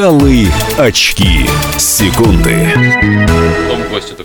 Голы, 0.00 0.50
очки, 0.78 1.44
секунды. 1.76 2.72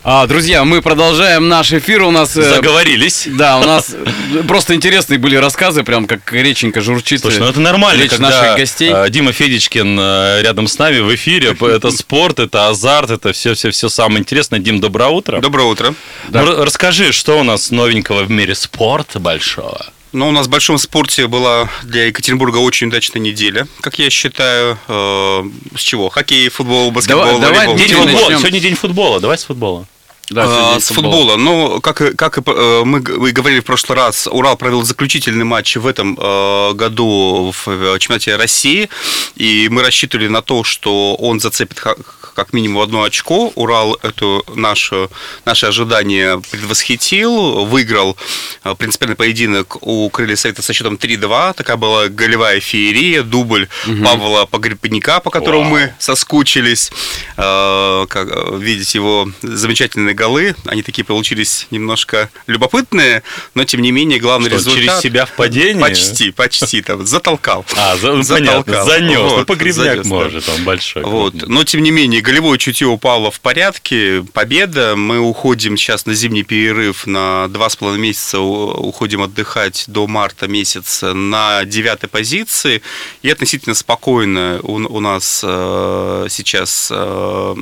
А, 0.05 0.25
друзья, 0.25 0.63
мы 0.63 0.82
продолжаем 0.82 1.50
наш 1.50 1.74
эфир. 1.74 2.03
У 2.03 2.11
нас... 2.11 2.37
э, 2.37 2.43
Заговорились. 2.43 3.27
Да, 3.33 3.58
у 3.58 3.66
нас 3.66 3.93
э, 3.93 4.43
просто 4.48 4.74
интересные 4.74 5.19
были 5.19 5.35
рассказы, 5.35 5.83
прям 5.83 6.08
как 6.08 6.32
реченька 6.32 6.80
журчит. 6.80 7.19
Слушай, 7.19 7.40
ну 7.40 7.48
это 7.48 7.59
нормально, 7.59 8.04
Речь 8.04 8.11
когда 8.11 8.30
наших 8.30 8.57
гостей. 8.57 8.89
э, 8.89 9.09
Дима 9.09 9.34
Федичкин 9.34 9.99
э, 9.99 10.41
рядом 10.43 10.69
с 10.69 10.77
нами 10.79 10.99
в 10.99 11.13
эфире. 11.13 11.53
Это 11.59 11.91
спорт, 11.91 12.39
это 12.39 12.69
азарт, 12.69 13.09
это 13.11 13.33
все-все-все 13.33 13.89
самое 13.89 14.21
интересное. 14.21 14.59
Дим, 14.59 14.79
доброе 14.79 15.09
утро. 15.09 15.41
Доброе 15.41 15.67
утро. 15.67 15.93
Да. 16.29 16.43
Ну, 16.43 16.63
расскажи, 16.63 17.11
что 17.11 17.37
у 17.37 17.43
нас 17.43 17.69
новенького 17.69 18.23
в 18.23 18.31
мире 18.31 18.55
спорта 18.55 19.19
большого? 19.19 19.85
Ну, 20.16 20.29
у 20.29 20.32
нас 20.32 20.47
в 20.47 20.50
большом 20.50 20.77
спорте 20.77 21.27
была 21.27 21.68
для 21.84 22.05
Екатеринбурга 22.05 22.59
очень 22.59 22.88
удачная 22.88 23.21
неделя, 23.21 23.68
как 23.81 24.00
я 24.00 24.09
считаю. 24.09 24.77
Э, 24.88 25.44
с 25.76 25.81
чего? 25.81 26.08
Хоккей, 26.08 26.48
футбол, 26.48 26.89
баскетбол, 26.91 27.38
давай 27.38 27.67
волейбол. 27.67 27.76
день 27.76 27.89
День 27.89 27.98
футбола. 27.98 28.38
Сегодня 28.38 28.59
день 28.62 28.75
футбола. 28.75 29.20
Давай 29.20 29.38
с 29.38 29.44
футбола. 29.44 29.86
Да, 30.29 30.75
А, 30.75 30.79
с 30.79 30.88
футбола. 30.88 31.35
Ну, 31.35 31.79
как, 31.81 32.02
и- 32.02 32.15
как 32.15 32.38
и 32.39 32.41
э, 32.45 32.81
мы 32.83 32.99
говорили 32.99 33.59
в 33.59 33.66
прошлый 33.66 33.95
раз, 33.97 34.27
Урал 34.31 34.57
провел 34.57 34.83
заключительный 34.83 35.45
матч 35.45 35.75
в 35.75 35.85
этом 35.85 36.17
э, 36.20 36.73
году 36.73 37.53
в 37.53 37.67
э, 37.70 37.99
чемпионате 37.99 38.35
России, 38.35 38.89
и 39.35 39.67
мы 39.69 39.83
рассчитывали 39.83 40.27
на 40.27 40.41
то, 40.41 40.63
что 40.63 41.16
он 41.16 41.39
зацепит 41.39 41.80
как 41.80 42.53
минимум 42.53 42.81
одно 42.81 43.03
очко. 43.03 43.52
Урал 43.55 43.97
эту 44.02 44.43
нашу, 44.55 45.09
наши 45.45 45.67
ожидания 45.67 46.41
предвосхитил, 46.52 47.66
выиграл 47.66 48.17
принципиальный 48.77 49.16
поединок 49.16 49.77
у 49.81 50.09
Крылья 50.09 50.35
Совета 50.35 50.61
со 50.61 50.73
счетом 50.73 50.95
3-2. 50.95 51.53
Такая 51.53 51.77
была 51.77 52.07
голевая 52.09 52.59
феерия, 52.59 53.21
дубль 53.23 53.67
Павла 54.03 54.45
Погребника, 54.47 55.19
по 55.21 55.30
которому 55.30 55.61
Вау. 55.66 55.71
мы 55.71 55.94
соскучились. 55.99 56.91
Как, 57.38 58.28
видеть 58.59 58.95
его 58.95 59.30
замечательные 59.41 60.14
голы. 60.16 60.55
Они 60.66 60.81
такие 60.81 61.03
получились 61.05 61.67
немножко 61.71 62.30
любопытные, 62.47 63.21
но 63.53 63.63
тем 63.66 63.81
не 63.81 63.91
менее 63.91 64.19
главный 64.19 64.49
Что, 64.49 64.57
результат... 64.57 64.83
через 64.85 64.99
себя 65.02 65.25
в 65.25 65.31
падении? 65.33 65.81
Почти, 65.81 66.31
почти. 66.31 66.81
Там, 66.81 67.05
затолкал. 67.05 67.66
А, 67.77 67.95
за- 67.97 68.13
ну, 68.13 68.23
Затолкал. 68.23 68.63
понятно, 68.63 68.85
занес. 68.85 69.19
Вот, 69.19 69.38
ну, 69.39 69.45
погребняк 69.45 69.75
занес, 69.75 70.03
да. 70.07 70.09
может, 70.16 70.49
он 70.49 70.63
большой. 70.63 71.03
Вот. 71.03 71.33
Но, 71.47 71.63
тем 71.63 71.83
не 71.83 71.91
менее, 71.91 72.22
голевое 72.22 72.57
чутье 72.57 72.88
у 72.88 72.97
Павла 72.97 73.30
в 73.31 73.39
порядке. 73.39 74.23
Победа. 74.33 74.95
Мы 74.95 75.19
уходим 75.19 75.77
сейчас 75.77 76.05
на 76.05 76.13
зимний 76.13 76.44
перерыв 76.44 77.05
на 77.07 77.47
два 77.50 77.69
с 77.69 77.75
половиной 77.75 78.02
месяца. 78.07 78.39
у- 78.39 78.85
Уходим 78.85 79.22
отдыхать 79.22 79.85
до 79.88 80.07
марта 80.07 80.47
месяца 80.47 81.13
на 81.13 81.66
девятой 81.66 82.07
позиции. 82.09 82.81
И 83.22 83.29
относительно 83.29 83.75
спокойно 83.75 84.59
у, 84.63 84.73
у 84.75 85.00
нас 85.00 85.41
э, 85.44 86.27
сейчас 86.29 86.89
э, 86.91 87.55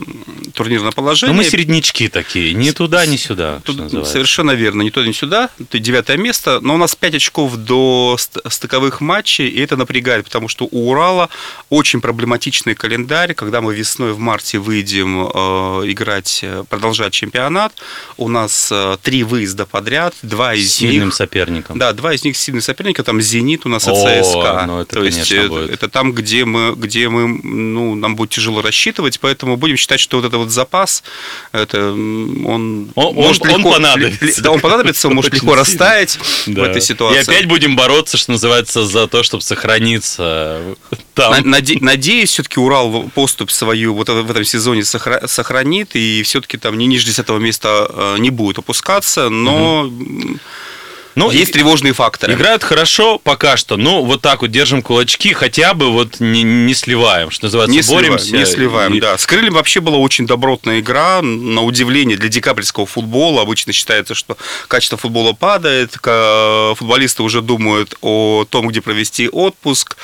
турнирное 0.53 0.87
Ну, 0.87 0.91
положение. 0.91 1.35
мы 1.35 1.43
середнячки 1.43 2.07
такие, 2.09 2.42
ни 2.51 2.71
туда, 2.71 3.05
ни 3.05 3.15
сюда, 3.17 3.61
Тут 3.63 4.07
совершенно 4.07 4.51
верно, 4.51 4.81
ни 4.81 4.89
туда, 4.89 5.07
ни 5.07 5.11
сюда. 5.13 5.49
Это 5.59 5.79
девятое 5.79 6.17
место, 6.17 6.59
но 6.61 6.75
у 6.75 6.77
нас 6.77 6.95
5 6.95 7.15
очков 7.15 7.55
до 7.55 8.15
ст- 8.19 8.39
стыковых 8.51 9.01
матчей, 9.01 9.47
и 9.47 9.59
это 9.61 9.77
напрягает, 9.77 10.25
потому 10.25 10.47
что 10.47 10.67
у 10.69 10.89
Урала 10.91 11.29
очень 11.69 12.01
проблематичный 12.01 12.75
календарь. 12.75 13.33
Когда 13.33 13.61
мы 13.61 13.73
весной 13.75 14.13
в 14.13 14.19
марте 14.19 14.59
выйдем 14.59 15.27
э, 15.27 15.91
играть, 15.91 16.39
э, 16.43 16.63
продолжать 16.69 17.13
чемпионат, 17.13 17.73
у 18.17 18.27
нас 18.29 18.69
э, 18.71 18.97
три 19.01 19.23
выезда 19.23 19.65
подряд, 19.65 20.13
два 20.21 20.53
из 20.53 20.73
Сильным 20.73 21.07
них... 21.09 21.15
соперником. 21.15 21.77
Да, 21.77 21.93
два 21.93 22.13
из 22.13 22.23
них 22.23 22.35
сильные 22.37 22.61
соперника, 22.61 23.03
там 23.03 23.21
«Зенит» 23.21 23.65
у 23.65 23.69
нас 23.69 23.87
и 23.87 23.91
ЦСКА. 23.91 24.63
ну 24.67 24.81
это, 24.81 24.95
То 24.95 25.03
есть 25.03 25.33
будет. 25.47 25.69
это 25.71 25.89
там, 25.89 26.11
где 26.13 26.45
мы, 26.45 26.73
где 26.75 27.09
мы, 27.09 27.27
ну, 27.43 27.95
нам 27.95 28.15
будет 28.15 28.31
тяжело 28.31 28.61
рассчитывать, 28.61 29.19
поэтому 29.19 29.57
будем 29.57 29.77
считать, 29.77 29.99
что 29.99 30.17
вот 30.17 30.25
этот 30.25 30.37
вот 30.39 30.49
запас, 30.51 31.03
это 31.51 31.93
он, 32.45 32.91
Он- 32.95 33.15
может 33.15 33.41
он- 33.43 33.49
он 33.51 33.57
легко, 33.59 33.71
понадобится. 33.73 34.25
ли- 34.25 34.33
да, 34.41 34.51
он 34.51 34.59
понадобится, 34.59 35.07
он 35.07 35.15
может 35.15 35.33
легко 35.33 35.55
растаять 35.55 36.17
в 36.47 36.53
Да. 36.53 36.65
этой 36.67 36.81
ситуации. 36.81 37.19
И 37.19 37.21
опять 37.21 37.45
будем 37.47 37.75
бороться, 37.75 38.17
что 38.17 38.31
называется, 38.31 38.85
за 38.85 39.07
то, 39.07 39.23
чтобы 39.23 39.43
сохраниться 39.43 40.61
там. 41.13 41.31
На- 41.31 41.57
наде- 41.59 41.77
Надеюсь, 41.81 42.29
все-таки 42.31 42.59
Урал 42.59 43.09
поступ 43.15 43.51
свою 43.51 43.93
вот 43.93 44.09
в 44.09 44.29
этом 44.31 44.43
сезоне 44.43 44.81
сохра- 44.81 45.27
сохранит, 45.27 45.91
и 45.95 46.23
все-таки 46.23 46.57
там 46.57 46.77
не 46.77 46.85
ниже 46.87 47.05
10 47.05 47.39
места 47.39 47.87
э, 47.89 48.15
не 48.19 48.29
будет 48.29 48.59
опускаться, 48.59 49.29
но 49.29 49.83
м, 49.85 50.39
Ну, 51.15 51.29
есть 51.31 51.49
и- 51.49 51.53
тревожные 51.53 51.93
факторы. 51.93 52.33
Играют 52.33 52.63
хорошо 52.63 53.17
пока 53.19 53.57
что. 53.57 53.77
Ну, 53.77 54.03
вот 54.03 54.21
так 54.21 54.41
вот 54.41 54.51
держим 54.51 54.81
кулачки, 54.81 55.33
хотя 55.33 55.73
бы 55.73 55.91
вот 55.91 56.19
не, 56.19 56.43
не 56.43 56.73
сливаем, 56.73 57.29
что 57.31 57.45
называется, 57.45 57.75
Не 57.75 57.81
сливаем, 57.83 58.07
боремся. 58.13 58.35
не 58.35 58.45
сливаем, 58.45 58.93
И- 58.95 58.99
да. 58.99 59.17
С 59.17 59.25
крыльями 59.25 59.53
вообще 59.55 59.79
была 59.79 59.97
очень 59.97 60.25
добротная 60.25 60.79
игра, 60.79 61.21
на 61.21 61.61
удивление 61.63 62.17
для 62.17 62.29
декабрьского 62.29 62.85
футбола. 62.85 63.41
Обычно 63.41 63.73
считается, 63.73 64.15
что 64.15 64.37
качество 64.67 64.97
футбола 64.97 65.33
падает, 65.33 65.93
футболисты 66.77 67.23
уже 67.23 67.41
думают 67.41 67.95
о 68.01 68.45
том, 68.49 68.67
где 68.67 68.81
провести 68.81 69.29
отпуск, 69.29 69.97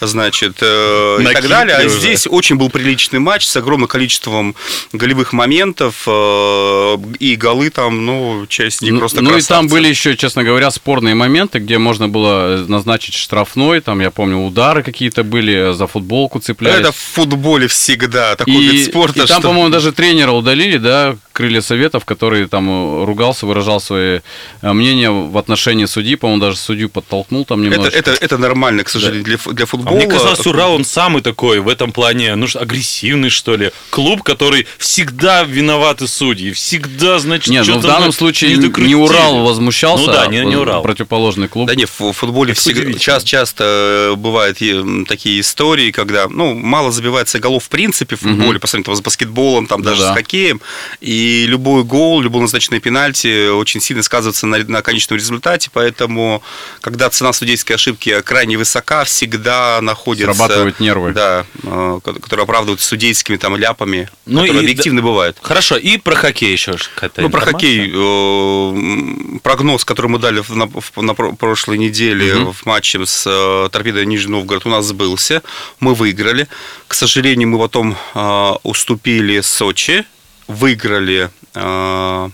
значит, 0.00 0.56
э, 0.60 1.18
и 1.20 1.24
так 1.32 1.48
далее. 1.48 1.76
А 1.76 1.80
уже. 1.86 1.90
здесь 1.98 2.26
очень 2.26 2.56
был 2.56 2.70
приличный 2.70 3.18
матч 3.20 3.46
с 3.46 3.56
огромным 3.56 3.88
количеством 3.88 4.54
голевых 4.92 5.32
моментов, 5.32 6.02
э, 6.06 6.96
и 7.20 7.36
голы 7.36 7.70
там, 7.70 8.04
ну, 8.06 8.46
часть 8.48 8.82
них 8.82 8.92
Ну, 8.94 8.98
просто 8.98 9.20
ну 9.22 9.30
и 9.30 9.32
красавцы. 9.34 9.48
там 9.48 9.68
были 9.68 9.88
еще, 9.88 10.16
честно 10.16 10.42
говоря, 10.42 10.55
спорные 10.70 11.14
моменты, 11.14 11.58
где 11.58 11.78
можно 11.78 12.08
было 12.08 12.64
назначить 12.68 13.14
штрафной, 13.14 13.80
там, 13.80 14.00
я 14.00 14.10
помню, 14.10 14.38
удары 14.38 14.82
какие-то 14.82 15.22
были, 15.24 15.72
за 15.72 15.86
футболку 15.86 16.38
цеплялись. 16.40 16.80
Это 16.80 16.92
в 16.92 16.96
футболе 16.96 17.68
всегда 17.68 18.34
такой 18.36 18.54
и, 18.54 18.68
вид 18.68 18.86
спорта. 18.86 19.22
и 19.22 19.26
там, 19.26 19.40
что- 19.40 19.48
по-моему, 19.48 19.70
даже 19.70 19.92
тренера 19.92 20.32
удалили, 20.32 20.78
да, 20.78 21.16
крылья 21.32 21.60
советов, 21.60 22.04
который 22.04 22.46
там 22.48 22.68
э, 23.02 23.04
ругался, 23.04 23.44
выражал 23.46 23.80
свои 23.80 24.20
э, 24.62 24.72
мнения 24.72 25.10
в 25.10 25.36
отношении 25.36 25.84
судьи, 25.84 26.16
по-моему, 26.16 26.40
даже 26.42 26.56
судью 26.56 26.88
подтолкнул 26.88 27.44
там 27.44 27.60
это, 27.62 27.70
немножко. 27.76 27.98
это, 27.98 28.10
это 28.12 28.38
нормально, 28.38 28.84
к 28.84 28.88
сожалению, 28.88 29.24
для, 29.24 29.36
фу- 29.36 29.52
для 29.52 29.64
А 29.64 29.66
футбола. 29.66 29.96
мне 29.96 30.06
казалось, 30.06 30.46
Урал, 30.46 30.74
он 30.74 30.84
самый 30.84 31.20
такой 31.22 31.60
в 31.60 31.68
этом 31.68 31.92
плане, 31.92 32.34
ну, 32.36 32.46
что, 32.46 32.60
агрессивный, 32.60 33.28
что 33.28 33.56
ли. 33.56 33.70
Клуб, 33.90 34.22
который 34.22 34.66
всегда 34.78 35.42
виноваты 35.44 36.06
судьи, 36.08 36.52
всегда, 36.52 37.18
значит, 37.18 37.48
Нет, 37.48 37.66
ну 37.66 37.78
в 37.78 37.82
данном 37.82 38.12
случае 38.12 38.56
не. 38.56 38.94
Урал 38.94 39.44
возмущался, 39.44 40.06
Ну 40.06 40.12
да, 40.12 40.26
не- 40.28 40.40
не 40.50 40.56
Урал. 40.56 40.82
противоположный 40.82 41.48
клуб. 41.48 41.68
Да 41.68 41.74
нет, 41.74 41.90
в 41.98 42.12
футболе 42.12 42.52
Это 42.52 42.60
всегда, 42.60 42.98
часто, 42.98 43.28
часто 43.28 44.14
бывают 44.16 44.60
и, 44.60 44.70
м, 44.72 45.06
такие 45.06 45.40
истории, 45.40 45.90
когда 45.90 46.28
ну, 46.28 46.54
мало 46.54 46.92
забивается 46.92 47.38
голов 47.38 47.64
в 47.64 47.68
принципе 47.68 48.16
в 48.16 48.20
футболе, 48.20 48.58
по 48.58 48.66
сравнению 48.66 48.86
там, 48.86 48.96
с 48.96 49.00
баскетболом, 49.00 49.66
там, 49.66 49.82
даже 49.82 50.02
да. 50.02 50.12
с 50.12 50.16
хоккеем. 50.16 50.60
И 51.00 51.44
любой 51.48 51.84
гол, 51.84 52.20
любой 52.20 52.42
назначенный 52.42 52.80
пенальти 52.80 53.48
очень 53.48 53.80
сильно 53.80 54.02
сказывается 54.02 54.46
на, 54.46 54.58
на 54.58 54.82
конечном 54.82 55.18
результате. 55.18 55.70
Поэтому, 55.72 56.42
когда 56.80 57.10
цена 57.10 57.32
судейской 57.32 57.76
ошибки 57.76 58.20
крайне 58.22 58.56
высока, 58.56 59.04
всегда 59.04 59.80
находится... 59.82 60.32
Срабатывают 60.34 60.80
нервы. 60.80 61.12
Да, 61.12 61.46
э, 61.62 62.00
ко- 62.04 62.14
которые 62.14 62.44
оправдывают 62.44 62.80
судейскими 62.80 63.36
там 63.36 63.56
ляпами, 63.56 64.08
Ну 64.26 64.40
которые 64.40 64.62
и 64.62 64.64
объективно 64.64 65.02
бывают. 65.02 65.36
Хорошо, 65.42 65.76
и 65.76 65.96
про 65.98 66.14
хоккей 66.14 66.52
еще 66.52 66.76
какая-то 66.94 67.22
Ну, 67.22 67.30
про 67.30 67.40
хоккей. 67.40 67.90
э, 67.94 69.38
Прогноз, 69.42 69.84
который 69.84 70.08
мы 70.08 70.18
дали 70.18 70.35
в- 70.42 70.54
на, 70.56 70.68
на 70.96 71.14
про- 71.14 71.32
прошлой 71.32 71.78
неделе 71.78 72.34
в 72.52 72.66
матче 72.66 73.04
с 73.04 73.24
э, 73.26 73.68
Торпедой 73.70 74.06
Нижний 74.06 74.32
Новгород, 74.32 74.66
у 74.66 74.70
нас 74.70 74.84
сбылся. 74.86 75.42
Мы 75.80 75.94
выиграли. 75.94 76.46
К 76.88 76.94
сожалению, 76.94 77.48
мы 77.48 77.58
потом 77.58 77.96
э, 78.14 78.52
уступили 78.62 79.40
Сочи, 79.40 80.04
выиграли 80.48 81.30
э, 81.54 82.30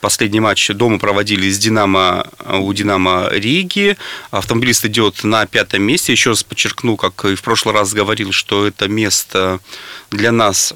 Последний 0.00 0.40
матч 0.40 0.68
дома 0.68 0.98
проводили 0.98 1.50
с 1.50 1.58
Динамо 1.58 2.26
у 2.60 2.72
Динамо 2.72 3.28
Риги. 3.30 3.96
Автомобилист 4.30 4.84
идет 4.84 5.24
на 5.24 5.46
пятом 5.46 5.82
месте. 5.82 6.12
Еще 6.12 6.30
раз 6.30 6.42
подчеркну, 6.42 6.96
как 6.96 7.24
и 7.24 7.34
в 7.34 7.42
прошлый 7.42 7.74
раз 7.74 7.94
говорил, 7.94 8.30
что 8.32 8.66
это 8.66 8.88
место 8.88 9.60
для 10.10 10.30
нас, 10.32 10.74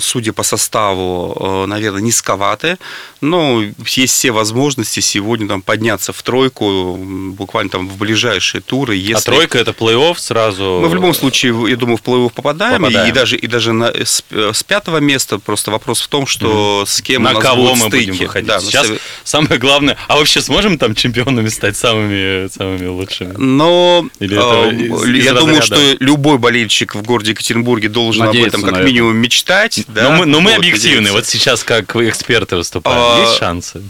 судя 0.00 0.32
по 0.32 0.42
составу, 0.42 1.64
э, 1.64 1.66
наверное, 1.66 2.02
низковатое. 2.02 2.78
Но 3.20 3.62
есть 3.86 4.14
все 4.14 4.32
возможности 4.32 5.00
сегодня 5.00 5.48
там 5.48 5.62
подняться 5.62 6.12
в 6.12 6.22
тройку, 6.22 6.96
буквально 6.98 7.70
там 7.70 7.88
в 7.88 7.96
ближайшие 7.96 8.60
туры. 8.60 8.96
Если... 8.96 9.14
А 9.14 9.20
тройка 9.20 9.58
это 9.58 9.70
плей-офф 9.70 10.18
сразу. 10.18 10.80
Мы 10.82 10.88
в 10.88 10.94
любом 10.94 11.14
случае, 11.14 11.54
я 11.70 11.76
думаю, 11.76 11.96
в 11.96 12.02
плей-офф 12.02 12.30
попадаем, 12.30 12.82
Попадаем. 12.82 13.08
И, 13.08 13.12
даже, 13.12 13.36
и 13.36 13.46
даже 13.46 13.72
на, 13.72 13.86
с, 13.86 14.24
с 14.30 14.62
пятого 14.64 14.98
места 14.98 15.38
просто 15.38 15.70
вопрос 15.70 16.00
в 16.00 16.08
том, 16.08 16.26
что 16.26 16.84
с 16.86 17.00
кем 17.00 17.22
у 17.22 17.24
на 17.24 17.32
нас 17.34 17.42
кого 17.42 17.62
будут 17.62 17.78
мы 17.78 17.88
стыки. 17.88 18.10
будем 18.10 18.23
выходить. 18.26 18.48
Да, 18.48 18.60
Сейчас 18.60 18.86
сове- 18.88 19.00
самое 19.24 19.58
главное. 19.58 19.96
А 20.08 20.16
вообще 20.16 20.40
сможем 20.40 20.78
там 20.78 20.94
чемпионами 20.94 21.48
стать 21.48 21.76
самыми, 21.76 22.48
самыми 22.48 22.86
лучшими? 22.86 23.34
Но 23.36 24.06
Или 24.20 24.36
это 24.36 24.70
э, 24.70 24.74
из- 25.10 25.24
я 25.24 25.32
из 25.32 25.38
думаю, 25.38 25.60
разряда? 25.60 25.64
что 25.94 26.04
любой 26.04 26.38
болельщик 26.38 26.94
в 26.94 27.02
городе 27.02 27.30
Екатеринбурге 27.32 27.88
должен 27.88 28.22
об 28.22 28.28
Надеяться 28.28 28.58
этом 28.58 28.70
как 28.74 28.84
минимум 28.84 29.16
мечтать. 29.16 29.84
да, 29.88 30.10
но 30.10 30.16
мы, 30.18 30.26
но 30.26 30.40
мы 30.40 30.50
вот, 30.50 30.58
объективны. 30.58 30.96
надеяться. 30.96 31.12
Вот 31.14 31.26
сейчас 31.26 31.64
как 31.64 31.94
эксперты 31.96 32.56
выступаем. 32.56 32.98
А, 32.98 33.20
Есть 33.22 33.38
шансы? 33.38 33.82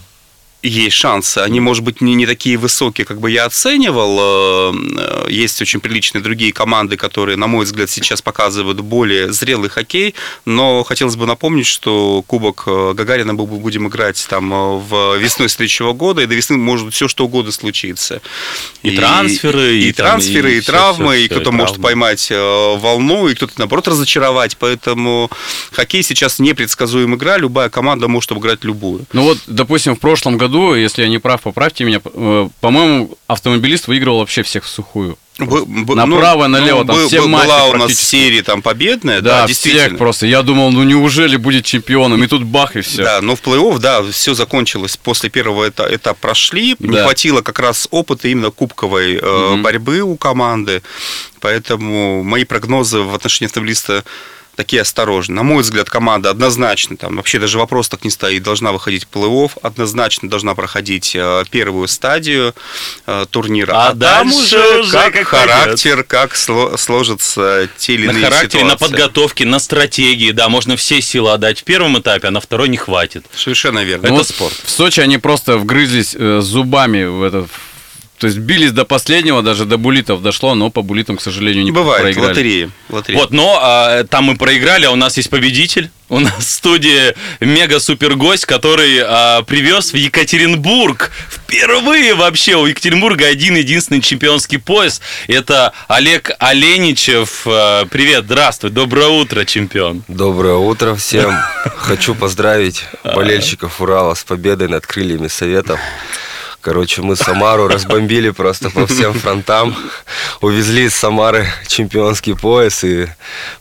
Есть 0.68 0.96
шансы. 0.96 1.38
Они, 1.38 1.60
может 1.60 1.84
быть, 1.84 2.00
не, 2.00 2.14
не 2.14 2.26
такие 2.26 2.56
высокие, 2.56 3.04
как 3.04 3.20
бы 3.20 3.30
я 3.30 3.44
оценивал. 3.44 4.16
Э, 4.20 5.26
есть 5.28 5.60
очень 5.60 5.80
приличные 5.80 6.22
другие 6.22 6.52
команды, 6.52 6.96
которые, 6.96 7.36
на 7.36 7.46
мой 7.46 7.64
взгляд, 7.64 7.90
сейчас 7.90 8.22
показывают 8.22 8.80
более 8.80 9.32
зрелый 9.32 9.68
хоккей. 9.68 10.14
Но 10.44 10.82
хотелось 10.82 11.16
бы 11.16 11.26
напомнить, 11.26 11.66
что 11.66 12.24
Кубок 12.26 12.64
э, 12.66 12.92
Гагарина 12.94 13.34
мы 13.34 13.46
будем 13.46 13.88
играть 13.88 14.24
там 14.28 14.52
э, 14.52 14.78
в 14.78 15.16
весной 15.18 15.48
следующего 15.48 15.92
года, 15.92 16.22
и 16.22 16.26
до 16.26 16.34
весны 16.34 16.56
может 16.56 16.94
все 16.94 17.08
что 17.08 17.26
угодно 17.26 17.52
случиться. 17.52 18.22
И, 18.82 18.90
и 18.90 18.96
трансферы, 18.96 19.76
и, 19.76 19.88
и, 19.88 19.92
там, 19.92 20.06
трансферы, 20.06 20.54
и, 20.54 20.58
и 20.58 20.60
травмы, 20.60 21.14
все, 21.14 21.16
все, 21.16 21.24
и 21.24 21.28
кто-то 21.28 21.52
может 21.52 21.80
поймать 21.80 22.30
волну, 22.30 23.28
и 23.28 23.34
кто-то, 23.34 23.52
наоборот, 23.58 23.88
разочаровать. 23.88 24.56
Поэтому 24.56 25.30
хоккей 25.72 26.02
сейчас 26.02 26.38
непредсказуемая 26.38 27.18
игра, 27.18 27.36
любая 27.36 27.68
команда 27.68 28.08
может 28.08 28.32
обыграть 28.32 28.64
любую. 28.64 29.04
Ну 29.12 29.22
вот, 29.22 29.38
допустим, 29.46 29.96
в 29.96 30.00
прошлом 30.00 30.38
году 30.38 30.53
году, 30.54 30.74
если 30.74 31.02
я 31.02 31.08
не 31.08 31.18
прав, 31.18 31.42
поправьте 31.42 31.84
меня, 31.84 32.00
э, 32.04 32.48
по-моему, 32.60 33.16
автомобилист 33.26 33.88
выигрывал 33.88 34.20
вообще 34.20 34.42
всех 34.42 34.64
в 34.64 34.68
сухую. 34.68 35.18
Б, 35.36 35.64
б, 35.66 35.94
Направо, 35.96 36.46
ну, 36.46 36.58
налево, 36.58 36.84
ну, 36.84 36.92
там 36.94 37.08
все 37.08 37.26
матчи 37.26 37.46
Была 37.46 37.64
у 37.64 37.76
нас 37.76 37.94
серия 37.94 38.44
там 38.44 38.62
победная, 38.62 39.20
да, 39.20 39.40
да 39.40 39.46
действительно. 39.48 39.86
всех 39.86 39.98
просто. 39.98 40.26
Я 40.26 40.42
думал, 40.42 40.70
ну 40.70 40.84
неужели 40.84 41.36
будет 41.36 41.64
чемпионом, 41.64 42.22
и 42.22 42.28
тут 42.28 42.44
бах, 42.44 42.76
и 42.76 42.82
все. 42.82 43.02
Да, 43.02 43.20
но 43.20 43.34
в 43.34 43.42
плей-офф, 43.42 43.80
да, 43.80 44.02
все 44.04 44.34
закончилось. 44.34 44.96
После 44.96 45.30
первого 45.30 45.68
этапа, 45.68 45.92
этапа 45.92 46.18
прошли, 46.20 46.76
да. 46.78 46.88
не 46.88 47.02
хватило 47.02 47.42
как 47.42 47.58
раз 47.58 47.88
опыта 47.90 48.28
именно 48.28 48.52
кубковой 48.52 49.16
э, 49.16 49.52
угу. 49.54 49.62
борьбы 49.62 50.02
у 50.02 50.16
команды, 50.16 50.82
поэтому 51.40 52.22
мои 52.22 52.44
прогнозы 52.44 53.00
в 53.00 53.12
отношении 53.12 53.48
автомобилиста 53.48 54.04
такие 54.56 54.82
осторожные. 54.82 55.36
На 55.36 55.42
мой 55.42 55.62
взгляд, 55.62 55.90
команда 55.90 56.30
однозначно, 56.30 56.96
там 56.96 57.16
вообще 57.16 57.38
даже 57.38 57.58
вопрос 57.58 57.88
так 57.88 58.04
не 58.04 58.10
стоит, 58.10 58.42
должна 58.42 58.72
выходить 58.72 59.06
в 59.10 59.16
плей-офф, 59.16 59.52
однозначно 59.62 60.28
должна 60.28 60.54
проходить 60.54 61.14
э, 61.14 61.44
первую 61.50 61.88
стадию 61.88 62.54
э, 63.06 63.26
турнира. 63.30 63.72
А, 63.72 63.88
а 63.88 63.94
там 63.94 64.32
уже, 64.32 64.80
уже 64.80 64.92
как, 64.92 65.14
как 65.14 65.26
характер, 65.26 66.04
как 66.04 66.36
сложатся 66.36 67.68
те 67.76 67.94
или 67.94 68.06
на 68.06 68.10
иные 68.12 68.24
характере, 68.24 68.64
ситуации. 68.64 68.68
на 68.68 68.76
подготовке, 68.76 69.44
на 69.44 69.58
стратегии, 69.58 70.30
да, 70.30 70.48
можно 70.48 70.76
все 70.76 71.00
силы 71.00 71.32
отдать 71.32 71.60
в 71.60 71.64
первом 71.64 71.98
этапе, 71.98 72.28
а 72.28 72.30
на 72.30 72.40
второй 72.40 72.68
не 72.68 72.76
хватит. 72.76 73.26
Совершенно 73.34 73.84
верно. 73.84 74.06
Это 74.06 74.14
вот 74.14 74.28
спорт. 74.28 74.54
В 74.64 74.70
Сочи 74.70 75.00
они 75.00 75.18
просто 75.18 75.58
вгрызлись 75.58 76.14
э, 76.18 76.40
зубами 76.40 77.04
в 77.04 77.22
этот 77.22 77.48
то 78.18 78.28
есть 78.28 78.38
бились 78.38 78.72
до 78.72 78.84
последнего, 78.84 79.42
даже 79.42 79.64
до 79.64 79.76
булитов 79.76 80.22
дошло, 80.22 80.54
но 80.54 80.70
по 80.70 80.82
булитам, 80.82 81.16
к 81.16 81.20
сожалению, 81.20 81.64
не 81.64 81.72
Бывает, 81.72 82.02
проиграли. 82.02 82.28
лотереи. 82.28 82.70
лотереи. 82.88 83.18
Вот, 83.18 83.30
но 83.32 83.58
а, 83.60 84.04
там 84.04 84.24
мы 84.24 84.36
проиграли, 84.36 84.84
а 84.84 84.92
у 84.92 84.96
нас 84.96 85.16
есть 85.16 85.30
победитель. 85.30 85.90
У 86.08 86.20
нас 86.20 86.34
в 86.38 86.42
студии 86.42 87.14
мега-супер 87.40 88.14
гость, 88.14 88.46
который 88.46 89.00
а, 89.02 89.42
привез 89.42 89.92
в 89.92 89.96
Екатеринбург 89.96 91.10
впервые 91.28 92.14
вообще 92.14 92.54
у 92.56 92.66
Екатеринбурга 92.66 93.26
один 93.26 93.56
единственный 93.56 94.00
чемпионский 94.00 94.58
пояс. 94.58 95.00
Это 95.26 95.72
Олег 95.88 96.30
Оленичев. 96.38 97.42
А, 97.46 97.84
привет, 97.86 98.24
здравствуй, 98.24 98.70
доброе 98.70 99.08
утро, 99.08 99.44
чемпион. 99.44 100.04
Доброе 100.06 100.54
утро 100.54 100.94
всем. 100.94 101.34
Хочу 101.76 102.14
поздравить 102.14 102.84
болельщиков 103.02 103.80
Урала 103.80 104.14
с 104.14 104.22
победой 104.22 104.68
над 104.68 104.86
крыльями 104.86 105.26
Советов. 105.26 105.80
Короче, 106.64 107.02
мы 107.02 107.14
Самару 107.14 107.68
разбомбили 107.68 108.30
просто 108.30 108.70
по 108.70 108.86
всем 108.86 109.12
фронтам. 109.12 109.76
Увезли 110.40 110.84
из 110.84 110.94
Самары 110.94 111.46
чемпионский 111.66 112.34
пояс 112.34 112.82
и 112.84 113.06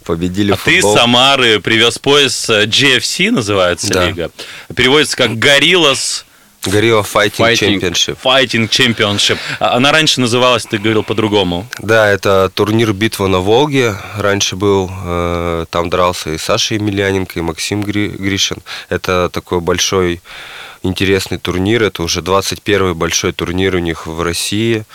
победили 0.05 0.53
а 0.53 0.55
футбол. 0.55 0.71
ты 0.71 0.77
из 0.77 1.01
Самары 1.01 1.59
привез 1.59 1.99
пояс 1.99 2.49
э, 2.49 2.63
GFC, 2.63 3.29
называется 3.29 3.89
да. 3.89 4.05
лига. 4.05 4.31
Переводится 4.73 5.17
как 5.17 5.37
«Гориллас». 5.37 6.25
Горилла 6.65 7.01
Fighting, 7.01 7.31
Fighting 7.39 7.81
Championship. 7.81 8.17
Fighting 8.23 8.69
Championship. 8.69 9.37
А 9.59 9.75
она 9.75 9.91
раньше 9.91 10.21
называлась, 10.21 10.63
ты 10.63 10.77
говорил, 10.77 11.03
по-другому. 11.03 11.67
Да, 11.79 12.09
это 12.09 12.49
турнир 12.53 12.93
«Битва 12.93 13.27
на 13.27 13.39
Волге». 13.39 13.97
Раньше 14.17 14.55
был, 14.55 14.89
э, 14.89 15.65
там 15.69 15.89
дрался 15.89 16.29
и 16.29 16.37
Саша 16.37 16.75
Емельяненко, 16.75 17.37
и 17.37 17.41
Максим 17.41 17.83
Гришин. 17.83 18.59
Это 18.87 19.27
такой 19.27 19.59
большой 19.59 20.21
интересный 20.83 21.37
турнир. 21.37 21.83
Это 21.83 22.03
уже 22.03 22.21
21-й 22.21 22.93
большой 22.93 23.31
турнир 23.31 23.75
у 23.75 23.79
них 23.79 24.05
в 24.05 24.21
России. 24.21 24.85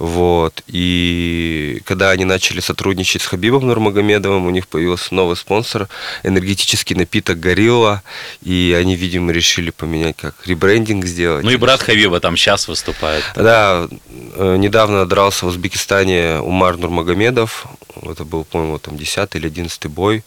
Вот. 0.00 0.62
И 0.66 1.82
когда 1.84 2.08
они 2.08 2.24
начали 2.24 2.60
сотрудничать 2.60 3.20
с 3.20 3.26
Хабибом 3.26 3.66
Нурмагомедовым, 3.66 4.46
у 4.46 4.50
них 4.50 4.66
появился 4.66 5.14
новый 5.14 5.36
спонсор, 5.36 5.88
энергетический 6.22 6.96
напиток 6.96 7.38
«Горилла». 7.38 8.02
И 8.42 8.74
они, 8.80 8.96
видимо, 8.96 9.30
решили 9.30 9.68
поменять, 9.68 10.16
как 10.16 10.34
ребрендинг 10.46 11.04
сделать. 11.04 11.44
Ну 11.44 11.50
и 11.50 11.56
брат 11.56 11.82
Хабиба 11.82 12.18
там 12.18 12.38
сейчас 12.38 12.66
выступает. 12.66 13.22
Да, 13.36 13.88
э, 14.36 14.56
недавно 14.56 15.04
дрался 15.04 15.44
в 15.44 15.48
Узбекистане 15.48 16.40
Умар 16.40 16.78
Нурмагомедов. 16.78 17.66
Это 18.02 18.24
был, 18.24 18.44
по-моему, 18.44 18.78
там 18.78 18.96
10 18.96 19.34
или 19.34 19.48
11 19.48 19.86
бой. 19.88 20.24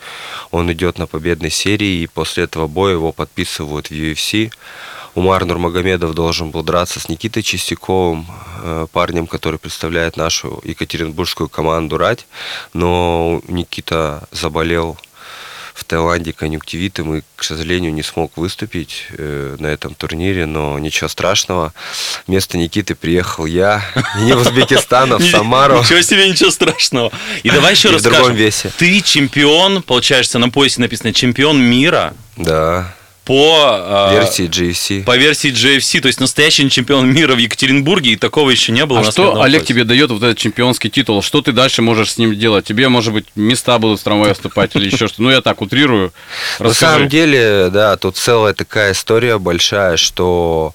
Он 0.51 0.71
идет 0.71 0.99
на 0.99 1.07
победной 1.07 1.49
серии, 1.49 2.03
и 2.03 2.07
после 2.07 2.43
этого 2.43 2.67
боя 2.67 2.93
его 2.93 3.11
подписывают 3.11 3.87
в 3.87 3.91
UFC. 3.91 4.51
Умар 5.15 5.45
Нурмагомедов 5.45 6.13
должен 6.13 6.49
был 6.49 6.63
драться 6.63 6.99
с 6.99 7.07
Никитой 7.07 7.43
Чистяковым, 7.43 8.25
э, 8.63 8.87
парнем, 8.91 9.27
который 9.27 9.59
представляет 9.59 10.17
нашу 10.17 10.61
екатеринбургскую 10.63 11.49
команду 11.49 11.97
«Рать», 11.97 12.25
но 12.73 13.41
Никита 13.47 14.27
заболел 14.31 14.97
в 15.73 15.83
Таиланде 15.85 16.33
конъюнктивитом 16.33 17.15
и, 17.15 17.21
к 17.35 17.43
сожалению, 17.43 17.93
не 17.93 18.03
смог 18.03 18.37
выступить 18.37 19.07
э, 19.09 19.55
на 19.59 19.67
этом 19.67 19.95
турнире, 19.95 20.45
но 20.45 20.77
ничего 20.77 21.07
страшного. 21.07 21.73
Вместо 22.27 22.57
Никиты 22.57 22.95
приехал 22.95 23.45
я, 23.45 23.83
не 24.21 24.33
в 24.33 24.41
Узбекистан, 24.41 25.13
а 25.13 25.17
в 25.17 25.23
Самару. 25.23 25.79
Ничего 25.79 26.01
себе, 26.01 26.29
ничего 26.29 26.51
страшного. 26.51 27.11
И 27.41 27.49
давай 27.49 27.71
еще 27.75 27.89
раз 27.89 28.01
в 28.01 28.03
другом 28.03 28.33
весе. 28.33 28.71
Ты 28.77 29.01
чемпион, 29.01 29.81
получается, 29.81 30.37
на 30.39 30.49
поясе 30.49 30.81
написано 30.81 31.11
чемпион 31.13 31.59
мира. 31.59 32.13
Да 32.35 32.93
по 33.25 34.09
версии 34.11 34.49
GFC. 34.49 35.03
По 35.03 35.15
версии 35.15 35.51
GFC, 35.51 36.01
то 36.01 36.07
есть 36.07 36.19
настоящий 36.19 36.69
чемпион 36.69 37.13
мира 37.13 37.35
в 37.35 37.37
Екатеринбурге, 37.37 38.11
и 38.11 38.15
такого 38.17 38.49
еще 38.49 38.71
не 38.71 38.85
было. 38.85 38.99
А 38.99 39.11
что 39.11 39.41
Олег 39.41 39.61
поясе. 39.61 39.73
тебе 39.73 39.83
дает 39.85 40.11
вот 40.11 40.21
этот 40.23 40.37
чемпионский 40.37 40.89
титул? 40.89 41.21
Что 41.21 41.41
ты 41.41 41.53
дальше 41.53 41.81
можешь 41.81 42.11
с 42.11 42.17
ним 42.17 42.37
делать? 42.37 42.65
Тебе, 42.65 42.89
может 42.89 43.13
быть, 43.13 43.25
места 43.35 43.79
будут 43.79 44.01
в 44.01 44.03
трамвае 44.03 44.33
вступать 44.33 44.75
или 44.75 44.85
еще 44.87 45.07
что-то? 45.07 45.23
Ну, 45.23 45.31
я 45.31 45.41
так 45.41 45.61
утрирую. 45.61 46.11
На 46.59 46.73
самом 46.73 47.07
деле, 47.07 47.69
да, 47.71 47.95
тут 47.95 48.17
целая 48.17 48.53
такая 48.53 48.91
история 48.91 49.37
большая, 49.37 49.97
что 49.97 50.73